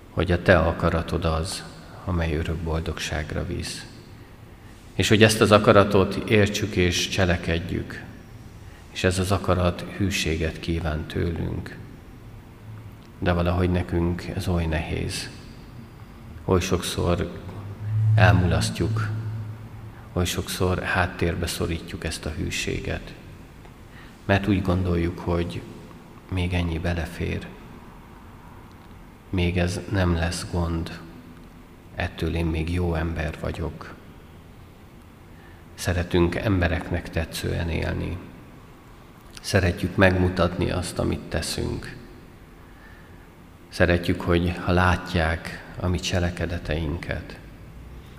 hogy 0.09 0.31
a 0.31 0.41
te 0.41 0.57
akaratod 0.57 1.25
az, 1.25 1.63
amely 2.05 2.35
örök 2.35 2.57
boldogságra 2.57 3.45
visz. 3.45 3.85
És 4.95 5.09
hogy 5.09 5.23
ezt 5.23 5.41
az 5.41 5.51
akaratot 5.51 6.15
értsük 6.15 6.75
és 6.75 7.07
cselekedjük, 7.07 8.03
és 8.91 9.03
ez 9.03 9.19
az 9.19 9.31
akarat 9.31 9.85
hűséget 9.97 10.59
kíván 10.59 11.05
tőlünk 11.05 11.78
de 13.19 13.31
valahogy 13.31 13.71
nekünk 13.71 14.23
ez 14.23 14.47
oly 14.47 14.65
nehéz. 14.65 15.29
Oly 16.45 16.59
sokszor 16.59 17.31
elmulasztjuk, 18.15 19.07
oly 20.13 20.25
sokszor 20.25 20.79
háttérbe 20.79 21.47
szorítjuk 21.47 22.03
ezt 22.03 22.25
a 22.25 22.29
hűséget, 22.29 23.13
mert 24.25 24.47
úgy 24.47 24.61
gondoljuk, 24.61 25.19
hogy 25.19 25.61
még 26.31 26.53
ennyi 26.53 26.79
belefér, 26.79 27.47
még 29.29 29.57
ez 29.57 29.79
nem 29.91 30.13
lesz 30.13 30.45
gond, 30.51 30.99
ettől 31.95 32.35
én 32.35 32.45
még 32.45 32.73
jó 32.73 32.93
ember 32.93 33.37
vagyok. 33.39 33.93
Szeretünk 35.73 36.35
embereknek 36.35 37.09
tetszően 37.09 37.69
élni. 37.69 38.17
Szeretjük 39.41 39.95
megmutatni 39.95 40.71
azt, 40.71 40.99
amit 40.99 41.19
teszünk. 41.19 41.98
Szeretjük, 43.69 44.21
hogy 44.21 44.55
ha 44.65 44.71
látják 44.71 45.63
a 45.79 45.87
mi 45.87 45.99
cselekedeteinket, 45.99 47.39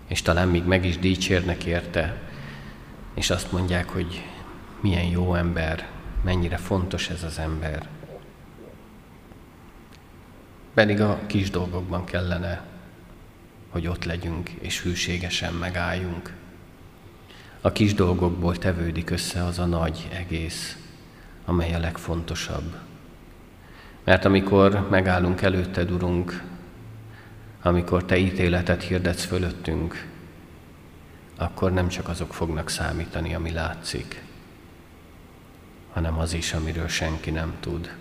és 0.07 0.23
talán 0.23 0.49
még 0.49 0.65
meg 0.65 0.85
is 0.85 0.99
dicsérnek 0.99 1.65
érte, 1.65 2.21
és 3.15 3.31
azt 3.31 3.53
mondják, 3.53 3.89
hogy 3.89 4.25
milyen 4.81 5.05
jó 5.05 5.35
ember, 5.35 5.89
mennyire 6.25 6.57
fontos 6.57 7.09
ez 7.09 7.23
az 7.23 7.39
ember. 7.39 7.89
Pedig 10.75 11.01
a 11.01 11.21
kis 11.27 11.51
dolgokban 11.51 12.05
kellene, 12.05 12.65
hogy 13.71 13.87
ott 13.87 14.05
legyünk 14.05 14.51
és 14.51 14.83
hűségesen 14.83 15.55
megálljunk. 15.55 16.35
A 17.61 17.73
kis 17.73 17.95
dolgokból 17.95 18.59
tevődik 18.59 19.11
össze 19.11 19.45
az 19.45 19.59
a 19.59 19.65
nagy 19.65 20.09
egész, 20.13 20.77
amely 21.45 21.75
a 21.75 21.79
legfontosabb. 21.79 22.90
Mert 24.05 24.25
amikor 24.25 24.87
megállunk 24.91 25.43
előtted, 25.43 25.91
Urunk, 25.91 26.43
amikor 27.63 28.05
Te 28.05 28.17
ítéletet 28.17 28.83
hirdetsz 28.83 29.25
fölöttünk, 29.25 30.07
akkor 31.37 31.73
nem 31.73 31.89
csak 31.89 32.09
azok 32.09 32.35
fognak 32.35 32.69
számítani, 32.69 33.35
ami 33.35 33.51
látszik, 33.51 34.23
hanem 35.93 36.19
az 36.19 36.33
is, 36.33 36.53
amiről 36.53 36.89
senki 36.89 37.31
nem 37.31 37.55
tud. 37.61 37.95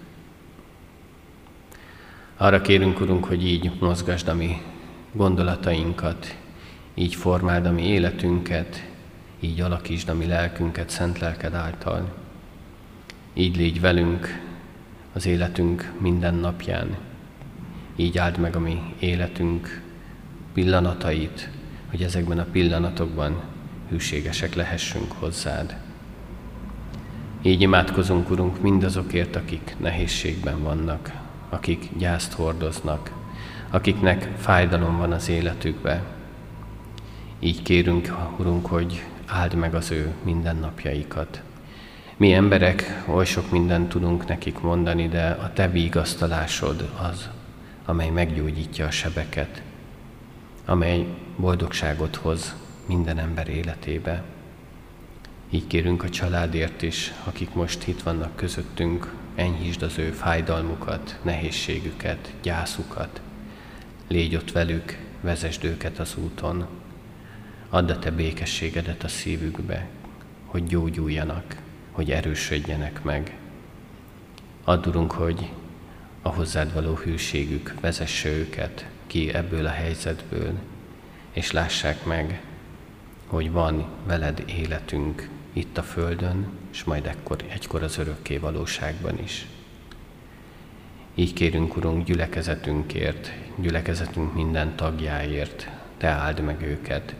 Arra 2.37 2.61
kérünk, 2.61 2.99
Urunk, 2.99 3.25
hogy 3.25 3.45
így 3.45 3.71
mozgasd 3.79 4.27
a 4.27 4.35
mi 4.35 4.61
gondolatainkat, 5.11 6.37
így 6.93 7.15
formáld 7.15 7.65
a 7.65 7.71
mi 7.71 7.87
életünket, 7.87 8.87
így 9.39 9.61
alakítsd 9.61 10.09
a 10.09 10.13
mi 10.13 10.25
lelkünket 10.25 10.89
szent 10.89 11.19
lelked 11.19 11.53
által. 11.53 12.13
Így 13.33 13.55
légy 13.55 13.79
velünk 13.79 14.48
az 15.19 15.25
életünk 15.25 15.91
minden 15.97 16.35
napján. 16.35 16.97
Így 17.95 18.17
áld 18.17 18.37
meg 18.37 18.55
a 18.55 18.59
mi 18.59 18.81
életünk 18.99 19.81
pillanatait, 20.53 21.49
hogy 21.89 22.03
ezekben 22.03 22.39
a 22.39 22.45
pillanatokban 22.51 23.41
hűségesek 23.89 24.55
lehessünk 24.55 25.11
hozzád. 25.11 25.77
Így 27.41 27.61
imádkozunk, 27.61 28.29
Urunk, 28.29 28.61
mindazokért, 28.61 29.35
akik 29.35 29.75
nehézségben 29.79 30.63
vannak, 30.63 31.11
akik 31.49 31.89
gyászt 31.97 32.33
hordoznak, 32.33 33.11
akiknek 33.69 34.29
fájdalom 34.37 34.97
van 34.97 35.11
az 35.11 35.29
életükbe. 35.29 36.03
Így 37.39 37.61
kérünk, 37.61 38.15
Urunk, 38.37 38.65
hogy 38.65 39.05
áld 39.25 39.53
meg 39.53 39.75
az 39.75 39.91
ő 39.91 40.13
mindennapjaikat. 40.23 41.41
Mi 42.19 42.33
emberek 42.33 43.03
oly 43.07 43.25
sok 43.25 43.51
mindent 43.51 43.89
tudunk 43.89 44.27
nekik 44.27 44.59
mondani, 44.59 45.07
de 45.07 45.29
a 45.29 45.53
Te 45.53 45.69
vigasztalásod 45.69 46.89
az, 47.09 47.29
amely 47.85 48.09
meggyógyítja 48.09 48.85
a 48.85 48.91
sebeket, 48.91 49.61
amely 50.65 51.05
boldogságot 51.37 52.15
hoz 52.15 52.55
minden 52.85 53.19
ember 53.19 53.47
életébe. 53.47 54.23
Így 55.49 55.67
kérünk 55.67 56.03
a 56.03 56.09
családért 56.09 56.81
is, 56.81 57.13
akik 57.23 57.53
most 57.53 57.87
itt 57.87 58.01
vannak 58.01 58.35
közöttünk, 58.35 59.13
enyhítsd 59.35 59.81
az 59.81 59.97
ő 59.97 60.11
fájdalmukat, 60.11 61.19
nehézségüket, 61.21 62.33
gyászukat. 62.41 63.21
Légy 64.07 64.35
ott 64.35 64.51
velük, 64.51 64.97
vezesd 65.21 65.63
őket 65.63 65.99
az 65.99 66.15
úton. 66.17 66.67
Add 67.69 67.91
a 67.91 67.99
te 67.99 68.11
békességedet 68.11 69.03
a 69.03 69.07
szívükbe, 69.07 69.87
hogy 70.45 70.63
gyógyuljanak, 70.63 71.67
hogy 71.99 72.11
erősödjenek 72.11 73.03
meg. 73.03 73.37
Add, 74.63 74.87
Urunk, 74.87 75.11
hogy 75.11 75.49
a 76.21 76.29
hozzád 76.29 76.73
való 76.73 76.95
hűségük 76.95 77.73
vezesse 77.81 78.29
őket 78.29 78.85
ki 79.07 79.33
ebből 79.33 79.65
a 79.65 79.69
helyzetből, 79.69 80.53
és 81.31 81.51
lássák 81.51 82.05
meg, 82.05 82.41
hogy 83.25 83.51
van 83.51 83.87
veled 84.05 84.43
életünk 84.47 85.29
itt 85.53 85.77
a 85.77 85.83
Földön, 85.83 86.47
és 86.71 86.83
majd 86.83 87.05
ekkor, 87.05 87.43
egykor 87.47 87.83
az 87.83 87.97
örökké 87.97 88.37
valóságban 88.37 89.19
is. 89.23 89.45
Így 91.15 91.33
kérünk, 91.33 91.75
Urunk, 91.75 92.05
gyülekezetünkért, 92.05 93.33
gyülekezetünk 93.55 94.33
minden 94.33 94.75
tagjáért, 94.75 95.69
Te 95.97 96.07
áld 96.07 96.39
meg 96.39 96.61
őket, 96.61 97.15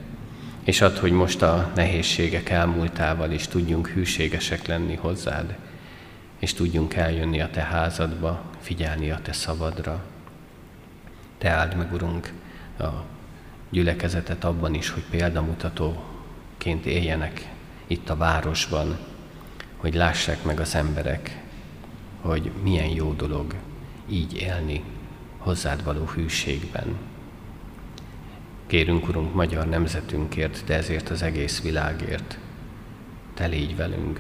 és 0.64 0.82
add, 0.82 1.00
hogy 1.00 1.12
most 1.12 1.42
a 1.42 1.72
nehézségek 1.76 2.50
elmúltával 2.50 3.32
is 3.32 3.48
tudjunk 3.48 3.88
hűségesek 3.88 4.68
lenni 4.68 4.96
hozzád, 4.96 5.56
és 6.40 6.54
tudjunk 6.54 6.94
eljönni 6.94 7.42
a 7.42 7.50
Te 7.50 7.62
házadba, 7.62 8.42
figyelni 8.60 9.12
a 9.12 9.20
Te 9.22 9.32
szavadra. 9.32 10.04
Te 11.38 11.50
áld 11.50 11.76
meg, 11.76 11.94
Urunk, 11.94 12.34
a 12.80 12.88
gyülekezetet 13.70 14.44
abban 14.44 14.74
is, 14.74 14.90
hogy 14.90 15.04
példamutatóként 15.10 16.86
éljenek 16.86 17.50
itt 17.88 18.10
a 18.10 18.16
városban, 18.16 18.98
hogy 19.78 19.94
lássák 19.94 20.44
meg 20.44 20.60
az 20.60 20.76
emberek, 20.76 21.42
hogy 22.22 22.52
milyen 22.64 22.90
jó 22.90 23.14
dolog 23.14 23.56
így 24.10 24.42
élni 24.42 24.84
hozzád 25.38 25.84
való 25.84 26.06
hűségben. 26.06 26.98
Kérünk, 28.70 29.08
Urunk, 29.08 29.34
magyar 29.34 29.68
nemzetünkért, 29.68 30.64
de 30.66 30.76
ezért 30.76 31.10
az 31.10 31.22
egész 31.22 31.62
világért. 31.62 32.38
Te 33.34 33.46
légy 33.46 33.76
velünk. 33.76 34.20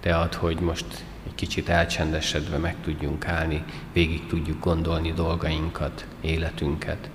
Te 0.00 0.16
add, 0.16 0.34
hogy 0.34 0.60
most 0.60 1.04
egy 1.26 1.34
kicsit 1.34 1.68
elcsendesedve 1.68 2.56
meg 2.56 2.76
tudjunk 2.80 3.26
állni, 3.26 3.64
végig 3.92 4.26
tudjuk 4.26 4.64
gondolni 4.64 5.12
dolgainkat, 5.12 6.06
életünket, 6.20 7.10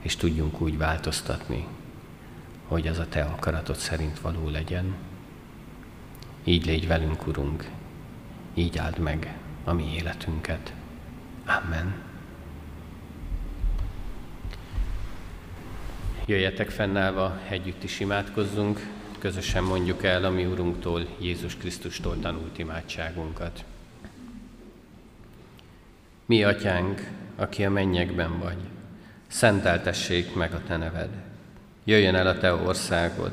és 0.00 0.16
tudjunk 0.16 0.60
úgy 0.60 0.78
változtatni, 0.78 1.66
hogy 2.66 2.86
az 2.86 2.98
a 2.98 3.08
Te 3.08 3.22
akaratod 3.22 3.76
szerint 3.76 4.20
való 4.20 4.48
legyen. 4.48 4.94
Így 6.44 6.66
légy 6.66 6.86
velünk, 6.86 7.26
Urunk, 7.26 7.70
így 8.54 8.78
áld 8.78 8.98
meg 8.98 9.36
a 9.64 9.72
mi 9.72 9.94
életünket. 9.94 10.72
Amen. 11.46 12.11
Jöjjetek 16.26 16.70
fennállva, 16.70 17.38
együtt 17.48 17.82
is 17.82 18.00
imádkozzunk, 18.00 18.80
közösen 19.18 19.64
mondjuk 19.64 20.04
el 20.04 20.24
a 20.24 20.30
mi 20.30 20.44
Urunktól, 20.46 21.06
Jézus 21.20 21.56
Krisztustól 21.56 22.18
tanult 22.20 22.58
imádságunkat. 22.58 23.64
Mi, 26.26 26.44
Atyánk, 26.44 27.10
aki 27.36 27.64
a 27.64 27.70
mennyekben 27.70 28.38
vagy, 28.38 28.56
szenteltessék 29.26 30.34
meg 30.34 30.52
a 30.52 30.62
Te 30.66 30.76
neved. 30.76 31.08
Jöjjön 31.84 32.14
el 32.14 32.26
a 32.26 32.38
Te 32.38 32.54
országod, 32.54 33.32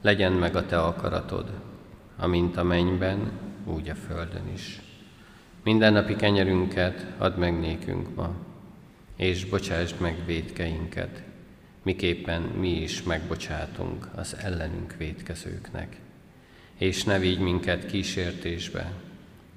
legyen 0.00 0.32
meg 0.32 0.56
a 0.56 0.66
Te 0.66 0.80
akaratod, 0.80 1.50
amint 2.16 2.56
a 2.56 2.62
mennyben, 2.62 3.30
úgy 3.64 3.88
a 3.88 3.94
földön 3.94 4.50
is. 4.54 4.80
Minden 5.62 5.92
napi 5.92 6.16
kenyerünket 6.16 7.06
add 7.18 7.38
meg 7.38 7.58
nékünk 7.58 8.14
ma, 8.14 8.34
és 9.16 9.44
bocsásd 9.44 10.00
meg 10.00 10.16
védkeinket, 10.24 11.22
miképpen 11.86 12.42
mi 12.42 12.68
is 12.68 13.02
megbocsátunk 13.02 14.08
az 14.14 14.36
ellenünk 14.36 14.94
védkezőknek. 14.98 15.96
És 16.74 17.04
ne 17.04 17.18
vigy 17.18 17.38
minket 17.38 17.86
kísértésbe, 17.86 18.92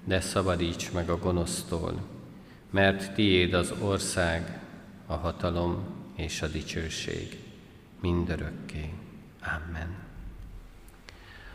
de 0.04 0.20
szabadíts 0.20 0.92
meg 0.92 1.10
a 1.10 1.18
gonosztól, 1.18 2.08
mert 2.70 3.14
tiéd 3.14 3.54
az 3.54 3.74
ország, 3.82 4.60
a 5.06 5.14
hatalom 5.14 5.84
és 6.16 6.42
a 6.42 6.48
dicsőség 6.48 7.38
mindörökké. 8.02 8.90
Amen. 9.42 9.96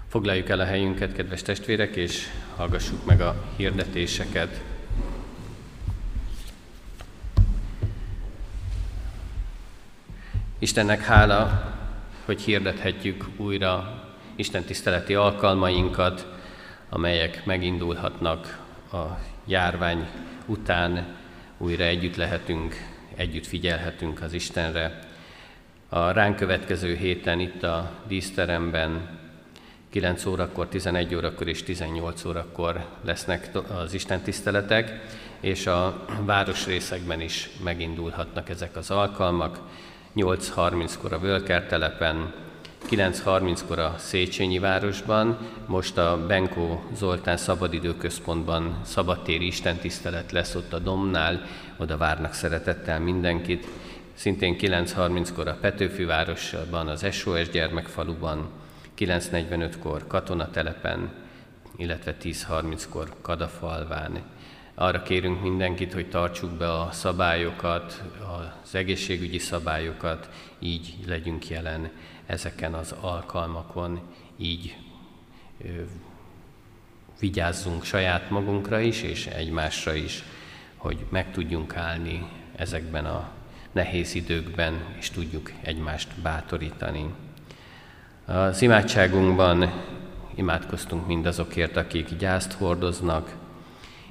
Foglaljuk 0.08 0.48
el 0.48 0.60
a 0.60 0.64
helyünket, 0.64 1.12
kedves 1.12 1.42
testvérek, 1.42 1.96
és 1.96 2.26
hallgassuk 2.56 3.04
meg 3.04 3.20
a 3.20 3.52
hirdetéseket. 3.56 4.73
Istennek 10.64 11.00
hála, 11.00 11.72
hogy 12.24 12.40
hirdethetjük 12.40 13.24
újra 13.36 14.02
Isten 14.36 14.64
tiszteleti 14.64 15.14
alkalmainkat, 15.14 16.26
amelyek 16.88 17.44
megindulhatnak 17.44 18.58
a 18.92 19.02
járvány 19.46 20.08
után, 20.46 21.06
újra 21.58 21.84
együtt 21.84 22.16
lehetünk, 22.16 22.74
együtt 23.14 23.46
figyelhetünk 23.46 24.22
az 24.22 24.32
Istenre. 24.32 24.98
A 25.88 26.10
ránk 26.10 26.36
következő 26.36 26.94
héten 26.94 27.40
itt 27.40 27.62
a 27.62 27.90
díszteremben 28.06 29.18
9 29.90 30.26
órakor, 30.26 30.68
11 30.68 31.14
órakor 31.14 31.48
és 31.48 31.62
18 31.62 32.24
órakor 32.24 32.86
lesznek 33.02 33.50
az 33.84 33.94
Isten 33.94 34.20
tiszteletek, 34.20 35.00
és 35.40 35.66
a 35.66 36.06
városrészekben 36.20 37.20
is 37.20 37.50
megindulhatnak 37.64 38.48
ezek 38.48 38.76
az 38.76 38.90
alkalmak. 38.90 39.58
8.30-kor 40.16 41.12
a 41.12 41.18
Völker 41.18 41.66
telepen, 41.66 42.32
9.30-kor 42.90 43.78
a 43.78 43.94
Széchenyi 43.98 44.58
városban, 44.58 45.38
most 45.66 45.98
a 45.98 46.26
Benkó 46.26 46.84
Zoltán 46.96 47.36
Szabadidőközpontban 47.36 48.80
szabadtéri 48.84 49.46
istentisztelet 49.46 50.32
lesz 50.32 50.54
ott 50.54 50.72
a 50.72 50.78
Domnál, 50.78 51.42
oda 51.76 51.96
várnak 51.96 52.32
szeretettel 52.32 53.00
mindenkit. 53.00 53.66
Szintén 54.14 54.56
9.30-kor 54.60 55.48
a 55.48 55.56
Petőfi 55.60 56.04
városban, 56.04 56.88
az 56.88 57.06
SOS 57.12 57.48
gyermekfaluban, 57.50 58.48
9.45-kor 58.98 60.06
katonatelepen, 60.06 61.12
illetve 61.76 62.16
10.30-kor 62.22 63.08
Kadafalván. 63.22 64.22
Arra 64.74 65.02
kérünk 65.02 65.42
mindenkit, 65.42 65.92
hogy 65.92 66.08
tartsuk 66.08 66.50
be 66.50 66.72
a 66.72 66.92
szabályokat, 66.92 68.02
az 68.64 68.74
egészségügyi 68.74 69.38
szabályokat, 69.38 70.28
így 70.58 70.94
legyünk 71.06 71.48
jelen 71.48 71.90
ezeken 72.26 72.74
az 72.74 72.94
alkalmakon, 73.00 74.00
így 74.36 74.76
ö, 75.64 75.68
vigyázzunk 77.18 77.84
saját 77.84 78.30
magunkra 78.30 78.80
is, 78.80 79.02
és 79.02 79.26
egymásra 79.26 79.94
is, 79.94 80.24
hogy 80.76 81.04
meg 81.08 81.30
tudjunk 81.32 81.76
állni 81.76 82.26
ezekben 82.56 83.04
a 83.04 83.28
nehéz 83.72 84.14
időkben, 84.14 84.84
és 84.98 85.10
tudjuk 85.10 85.52
egymást 85.62 86.08
bátorítani. 86.22 87.14
Az 88.24 88.62
imádságunkban 88.62 89.72
imádkoztunk 90.34 91.06
mindazokért, 91.06 91.76
akik 91.76 92.16
gyászt 92.16 92.52
hordoznak, 92.52 93.43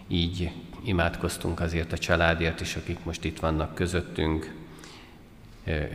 így 0.07 0.51
imádkoztunk 0.83 1.59
azért 1.59 1.91
a 1.91 1.97
családért 1.97 2.61
is, 2.61 2.75
akik 2.75 3.03
most 3.03 3.23
itt 3.23 3.39
vannak 3.39 3.75
közöttünk. 3.75 4.53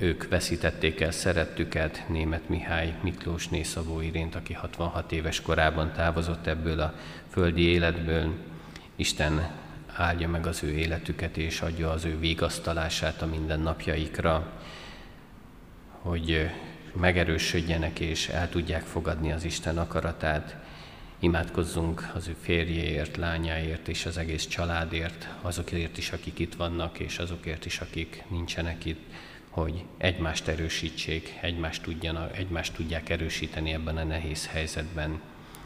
Ők 0.00 0.28
veszítették 0.28 1.00
el 1.00 1.10
szerettüket, 1.10 2.04
német 2.08 2.48
Mihály 2.48 2.94
Miklós 3.02 3.48
Nészabó 3.48 4.00
Irént, 4.00 4.34
aki 4.34 4.52
66 4.52 5.12
éves 5.12 5.40
korában 5.40 5.92
távozott 5.92 6.46
ebből 6.46 6.80
a 6.80 6.94
földi 7.30 7.62
életből. 7.62 8.34
Isten 8.96 9.50
áldja 9.94 10.28
meg 10.28 10.46
az 10.46 10.62
ő 10.62 10.72
életüket, 10.72 11.36
és 11.36 11.60
adja 11.60 11.90
az 11.90 12.04
ő 12.04 12.18
vigasztalását 12.18 13.22
a 13.22 13.26
mindennapjaikra, 13.26 14.52
hogy 15.88 16.50
megerősödjenek 16.92 18.00
és 18.00 18.28
el 18.28 18.48
tudják 18.48 18.82
fogadni 18.82 19.32
az 19.32 19.44
Isten 19.44 19.78
akaratát. 19.78 20.56
Imádkozzunk 21.20 22.10
az 22.14 22.28
ő 22.28 22.36
férjéért, 22.40 23.16
lányáért 23.16 23.88
és 23.88 24.06
az 24.06 24.16
egész 24.16 24.46
családért, 24.46 25.28
azokért 25.42 25.98
is, 25.98 26.10
akik 26.10 26.38
itt 26.38 26.54
vannak, 26.54 26.98
és 26.98 27.18
azokért 27.18 27.66
is, 27.66 27.80
akik 27.80 28.24
nincsenek 28.28 28.84
itt, 28.84 29.00
hogy 29.48 29.84
egymást 29.96 30.48
erősítsék, 30.48 31.38
egymást, 31.40 31.82
tudjanak, 31.82 32.36
egymást 32.36 32.74
tudják 32.74 33.08
erősíteni 33.08 33.72
ebben 33.72 33.96
a 33.96 34.04
nehéz 34.04 34.46
helyzetben, 34.46 35.20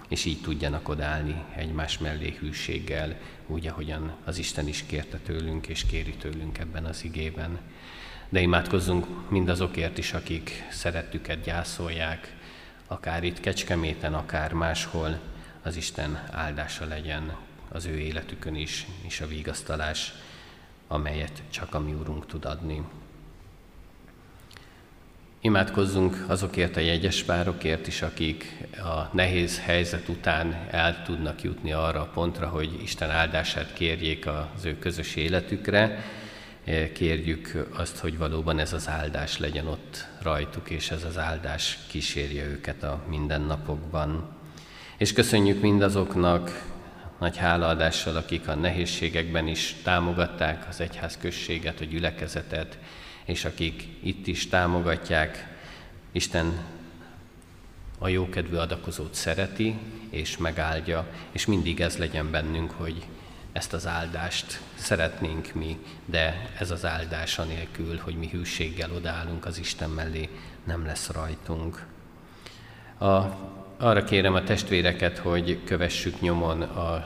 és 0.09 0.25
így 0.25 0.41
tudjanak 0.41 0.89
odállni 0.89 1.45
egymás 1.55 1.99
mellé 1.99 2.37
hűséggel, 2.41 3.17
úgy, 3.47 3.67
ahogyan 3.67 4.17
az 4.25 4.39
Isten 4.39 4.69
is 4.69 4.85
kérte 4.87 5.19
tőlünk, 5.19 5.67
és 5.67 5.87
kéri 5.87 6.15
tőlünk 6.15 6.59
ebben 6.59 6.85
az 6.85 7.05
igében. 7.05 7.59
De 8.29 8.41
imádkozzunk 8.41 9.31
mindazokért 9.31 9.99
is, 9.99 10.13
akik 10.13 10.67
szerettüket 10.71 11.41
gyászolják, 11.41 12.37
akár 12.87 13.25
itt 13.25 13.41
Kecskeméten, 13.41 14.15
akár 14.15 14.53
máshol, 14.53 15.19
az 15.63 15.77
Isten 15.77 16.29
áldása 16.31 16.87
legyen 16.87 17.37
az 17.69 17.85
ő 17.85 17.99
életükön 17.99 18.55
is, 18.55 18.87
és 19.07 19.21
a 19.21 19.27
vigasztalás, 19.27 20.13
amelyet 20.89 21.43
csak 21.51 21.75
a 21.75 21.81
mi 21.81 21.93
Úrunk 21.93 22.27
tud 22.27 22.45
adni. 22.45 22.83
Imádkozzunk 25.41 26.25
azokért 26.29 26.77
a 26.77 26.81
jegyes 26.81 27.23
párokért 27.23 27.87
is, 27.87 28.03
akik 28.03 28.67
a 28.77 29.09
nehéz 29.13 29.61
helyzet 29.61 30.09
után 30.09 30.69
el 30.71 31.03
tudnak 31.03 31.43
jutni 31.43 31.73
arra 31.73 32.01
a 32.01 32.11
pontra, 32.15 32.49
hogy 32.49 32.83
Isten 32.83 33.11
áldását 33.11 33.73
kérjék 33.73 34.27
az 34.27 34.65
ő 34.65 34.79
közös 34.79 35.17
életükre, 35.17 36.05
kérjük 36.93 37.69
azt, 37.73 37.99
hogy 37.99 38.19
valóban 38.19 38.59
ez 38.59 38.73
az 38.73 38.89
áldás 38.89 39.39
legyen 39.39 39.67
ott 39.67 40.07
rajtuk, 40.23 40.71
és 40.71 40.91
ez 40.91 41.05
az 41.05 41.19
áldás 41.19 41.79
kísérje 41.89 42.45
őket 42.45 42.83
a 42.83 43.03
mindennapokban. 43.09 44.41
És 45.03 45.13
köszönjük 45.13 45.61
mindazoknak 45.61 46.67
nagy 47.19 47.37
hálaadással, 47.37 48.17
akik 48.17 48.49
a 48.49 48.55
nehézségekben 48.55 49.47
is 49.47 49.77
támogatták 49.83 50.67
az 50.69 50.81
egyház 50.81 51.17
községet, 51.17 51.81
a 51.81 51.85
gyülekezetet, 51.85 52.79
és 53.25 53.45
akik 53.45 53.89
itt 54.03 54.27
is 54.27 54.49
támogatják. 54.49 55.57
Isten 56.13 56.65
a 57.99 58.09
jókedvű 58.09 58.57
adakozót 58.57 59.15
szereti, 59.15 59.79
és 60.11 60.37
megáldja, 60.37 61.07
és 61.33 61.47
mindig 61.47 61.81
ez 61.81 61.97
legyen 61.97 62.31
bennünk, 62.31 62.71
hogy 62.71 63.07
ezt 63.53 63.73
az 63.73 63.87
áldást 63.87 64.61
szeretnénk 64.75 65.55
mi, 65.55 65.79
de 66.05 66.51
ez 66.59 66.71
az 66.71 66.85
áldás 66.85 67.39
anélkül, 67.39 67.99
hogy 67.99 68.15
mi 68.15 68.29
hűséggel 68.29 68.93
odállunk 68.93 69.47
az 69.47 69.59
Isten 69.59 69.91
mellé, 69.91 70.29
nem 70.65 70.87
lesz 70.87 71.11
rajtunk. 71.11 71.87
A, 72.99 73.07
arra 73.83 74.05
kérem 74.05 74.35
a 74.35 74.43
testvéreket, 74.43 75.19
hogy 75.19 75.59
kövessük 75.65 76.21
nyomon 76.21 76.63
a 76.63 77.05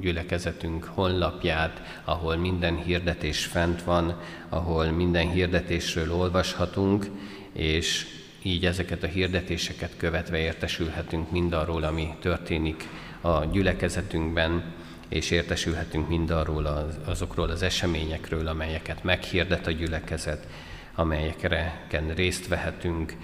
gyülekezetünk 0.00 0.84
honlapját, 0.84 2.00
ahol 2.04 2.36
minden 2.36 2.82
hirdetés 2.82 3.44
fent 3.44 3.82
van, 3.82 4.20
ahol 4.48 4.86
minden 4.86 5.30
hirdetésről 5.30 6.12
olvashatunk, 6.12 7.06
és 7.52 8.06
így 8.42 8.66
ezeket 8.66 9.02
a 9.02 9.06
hirdetéseket 9.06 9.96
követve 9.96 10.38
értesülhetünk 10.38 11.30
mindarról, 11.30 11.82
ami 11.82 12.14
történik 12.20 12.88
a 13.20 13.44
gyülekezetünkben, 13.44 14.62
és 15.08 15.30
értesülhetünk 15.30 16.08
mindarról 16.08 16.66
az, 16.66 16.98
azokról 17.04 17.50
az 17.50 17.62
eseményekről, 17.62 18.46
amelyeket 18.46 19.04
meghirdet 19.04 19.66
a 19.66 19.70
gyülekezet, 19.70 20.46
amelyekre 20.94 21.86
részt 22.14 22.48
vehetünk. 22.48 23.16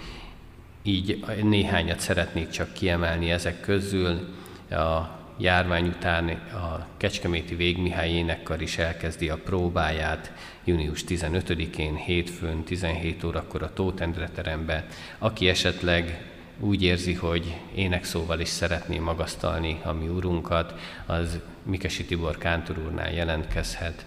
Így 0.87 1.23
néhányat 1.41 1.99
szeretnék 1.99 2.49
csak 2.49 2.73
kiemelni 2.73 3.31
ezek 3.31 3.59
közül. 3.59 4.35
A 4.69 5.09
járvány 5.37 5.87
után 5.87 6.29
a 6.29 6.87
Kecskeméti 6.97 7.55
Végmihály 7.55 8.09
énekkar 8.09 8.61
is 8.61 8.77
elkezdi 8.77 9.29
a 9.29 9.37
próbáját 9.37 10.31
június 10.63 11.03
15-én, 11.07 11.95
hétfőn, 11.95 12.63
17 12.63 13.23
órakor 13.23 13.63
a 13.63 13.73
Tótendre 13.73 14.29
terembe. 14.29 14.85
Aki 15.17 15.49
esetleg 15.49 16.25
úgy 16.59 16.83
érzi, 16.83 17.13
hogy 17.13 17.57
énekszóval 17.75 18.39
is 18.39 18.49
szeretné 18.49 18.97
magasztalni 18.97 19.79
a 19.83 19.91
mi 19.91 20.07
úrunkat, 20.07 20.73
az 21.05 21.39
Mikesi 21.63 22.05
Tibor 22.05 22.37
Kántor 22.37 22.77
úrnál 22.77 23.13
jelentkezhet, 23.13 24.05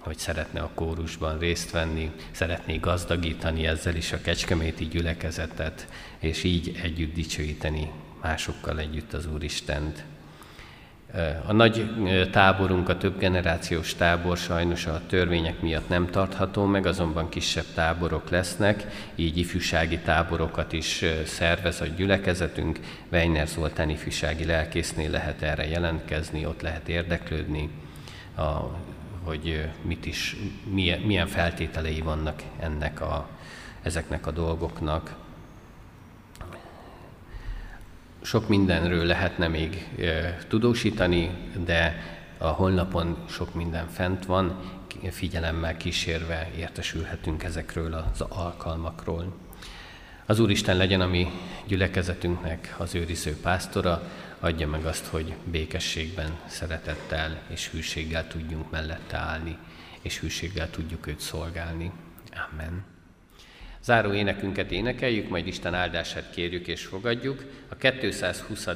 hogy 0.00 0.18
szeretne 0.18 0.60
a 0.60 0.70
kórusban 0.74 1.38
részt 1.38 1.70
venni, 1.70 2.10
szeretné 2.30 2.76
gazdagítani 2.76 3.66
ezzel 3.66 3.94
is 3.94 4.12
a 4.12 4.20
kecskeméti 4.20 4.84
gyülekezetet, 4.84 5.86
és 6.18 6.44
így 6.44 6.78
együtt 6.82 7.14
dicsőíteni 7.14 7.90
másokkal 8.22 8.78
együtt 8.78 9.12
az 9.12 9.26
Úristent. 9.26 10.04
A 11.46 11.52
nagy 11.52 11.90
táborunk, 12.30 12.88
a 12.88 12.96
több 12.96 13.18
generációs 13.18 13.94
tábor 13.94 14.36
sajnos 14.36 14.86
a 14.86 15.02
törvények 15.06 15.60
miatt 15.60 15.88
nem 15.88 16.06
tartható 16.06 16.64
meg, 16.64 16.86
azonban 16.86 17.28
kisebb 17.28 17.64
táborok 17.74 18.30
lesznek, 18.30 18.86
így 19.14 19.38
ifjúsági 19.38 19.98
táborokat 19.98 20.72
is 20.72 21.04
szervez 21.24 21.80
a 21.80 21.86
gyülekezetünk. 21.86 22.78
Weiner 23.12 23.46
Zoltán 23.46 23.90
ifjúsági 23.90 24.44
lelkésznél 24.44 25.10
lehet 25.10 25.42
erre 25.42 25.68
jelentkezni, 25.68 26.46
ott 26.46 26.60
lehet 26.62 26.88
érdeklődni, 26.88 27.70
a, 28.36 28.40
hogy 29.24 29.68
mit 29.82 30.06
is, 30.06 30.36
milyen, 30.70 31.00
milyen 31.00 31.26
feltételei 31.26 32.00
vannak 32.00 32.42
ennek 32.58 33.00
a, 33.00 33.28
ezeknek 33.82 34.26
a 34.26 34.30
dolgoknak 34.30 35.16
sok 38.22 38.48
mindenről 38.48 39.04
lehetne 39.04 39.48
még 39.48 39.88
tudósítani, 40.48 41.30
de 41.64 42.02
a 42.38 42.46
honlapon 42.46 43.16
sok 43.28 43.54
minden 43.54 43.88
fent 43.88 44.26
van, 44.26 44.60
figyelemmel 45.10 45.76
kísérve 45.76 46.50
értesülhetünk 46.56 47.42
ezekről 47.42 47.92
az 47.94 48.20
alkalmakról. 48.20 49.32
Az 50.30 50.38
Úristen 50.38 50.76
legyen 50.76 51.00
a 51.00 51.06
mi 51.06 51.26
gyülekezetünknek 51.66 52.74
az 52.78 52.94
őriző 52.94 53.36
pásztora, 53.42 54.02
adja 54.40 54.68
meg 54.68 54.84
azt, 54.84 55.06
hogy 55.06 55.34
békességben, 55.44 56.38
szeretettel 56.46 57.42
és 57.48 57.70
hűséggel 57.70 58.26
tudjunk 58.28 58.70
mellette 58.70 59.16
állni, 59.16 59.56
és 60.02 60.18
hűséggel 60.18 60.70
tudjuk 60.70 61.06
őt 61.06 61.20
szolgálni. 61.20 61.92
Amen. 62.50 62.84
Záró 63.82 64.12
énekünket 64.12 64.70
énekeljük, 64.70 65.28
majd 65.28 65.46
Isten 65.46 65.74
áldását 65.74 66.30
kérjük 66.30 66.66
és 66.66 66.84
fogadjuk. 66.84 67.44
A 67.68 67.76
220. 67.76 68.68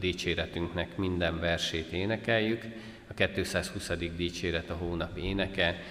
dicséretünknek 0.00 0.96
minden 0.96 1.40
versét 1.40 1.92
énekeljük. 1.92 2.62
A 3.08 3.14
220. 3.32 3.90
dicséret 4.16 4.70
a 4.70 4.74
hónap 4.74 5.16
éneke. 5.16 5.82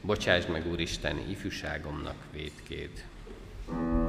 Bocsáss 0.00 0.46
meg, 0.46 0.70
Úristen, 0.70 1.18
ifjúságomnak 1.30 2.16
védkét. 2.32 3.04
thank 3.66 3.96
you 3.96 4.01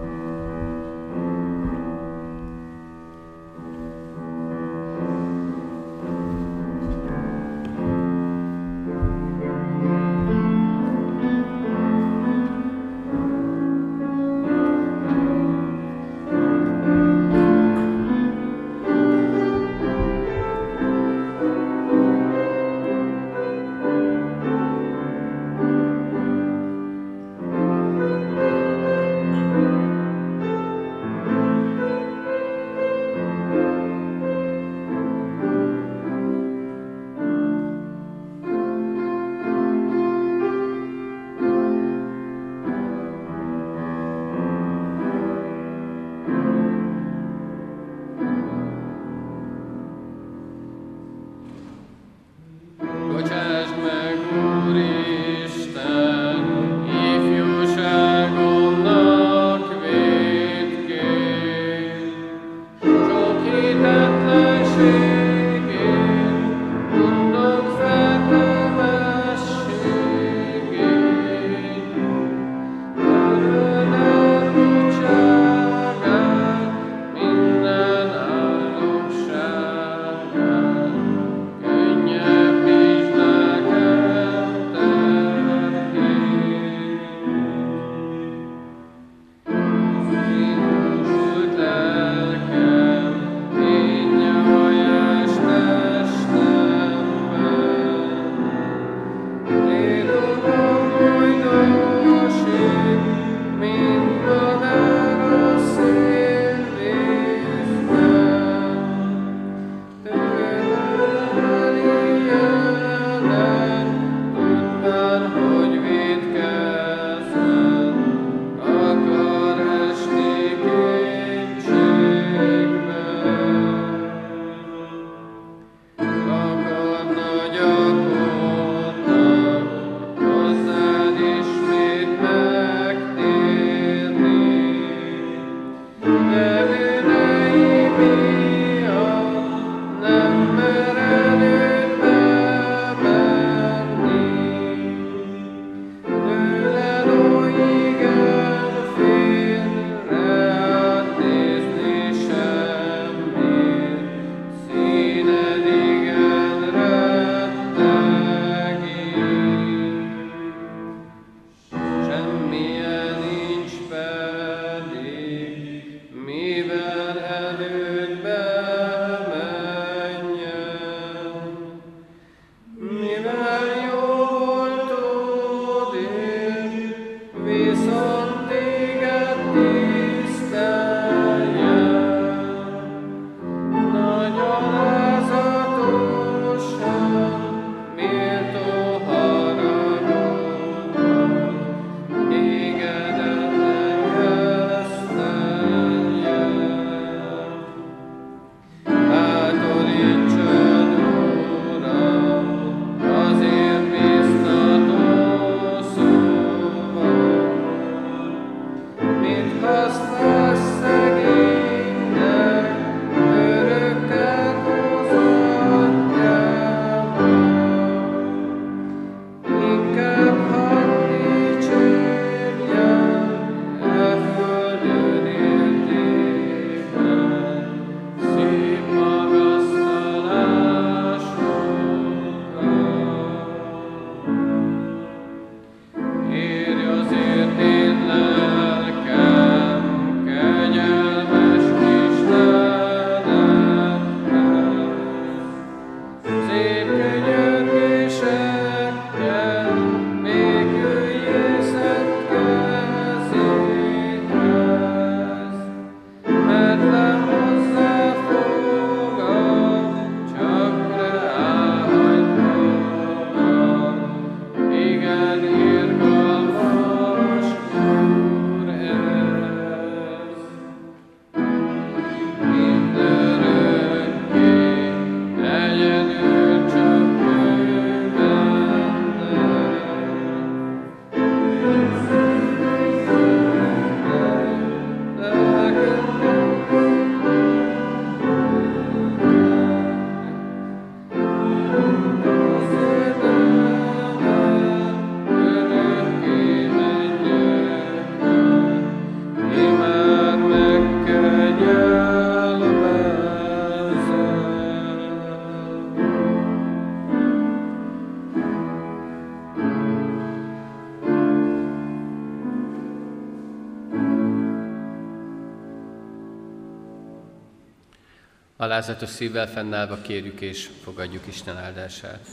Alázatos 318.83 319.09
szívvel 319.09 319.47
fennállva 319.47 320.01
kérjük 320.01 320.41
és 320.41 320.69
fogadjuk 320.81 321.27
Isten 321.27 321.57
áldását. 321.57 322.27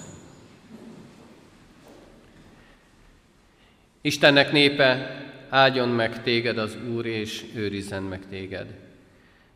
Istennek 4.00 4.52
népe, 4.52 5.16
áldjon 5.48 5.88
meg 5.88 6.22
téged 6.22 6.58
az 6.58 6.76
Úr, 6.88 7.06
és 7.06 7.44
őrizzen 7.54 8.02
meg 8.02 8.26
téged. 8.28 8.74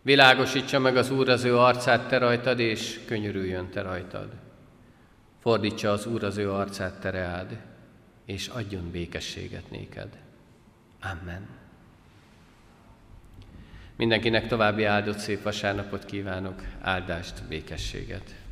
Világosítsa 0.02 0.78
meg 0.78 0.96
az 0.96 1.10
Úr 1.10 1.28
az 1.28 1.44
ő 1.44 1.58
arcát 1.58 2.08
te 2.08 2.18
rajtad, 2.18 2.58
és 2.58 3.00
könyörüljön 3.06 3.70
te 3.70 3.82
rajtad. 3.82 4.28
Fordítsa 5.40 5.92
az 5.92 6.06
Úr 6.06 6.24
az 6.24 6.36
ő 6.36 6.50
arcát 6.50 7.00
te 7.00 7.10
reád, 7.10 7.60
és 8.24 8.48
adjon 8.48 8.90
békességet 8.90 9.70
néked. 9.70 10.08
Amen. 11.00 11.63
Mindenkinek 13.96 14.46
további 14.46 14.84
áldott 14.84 15.18
szép 15.18 15.42
vasárnapot 15.42 16.04
kívánok, 16.04 16.62
áldást, 16.80 17.42
békességet. 17.48 18.43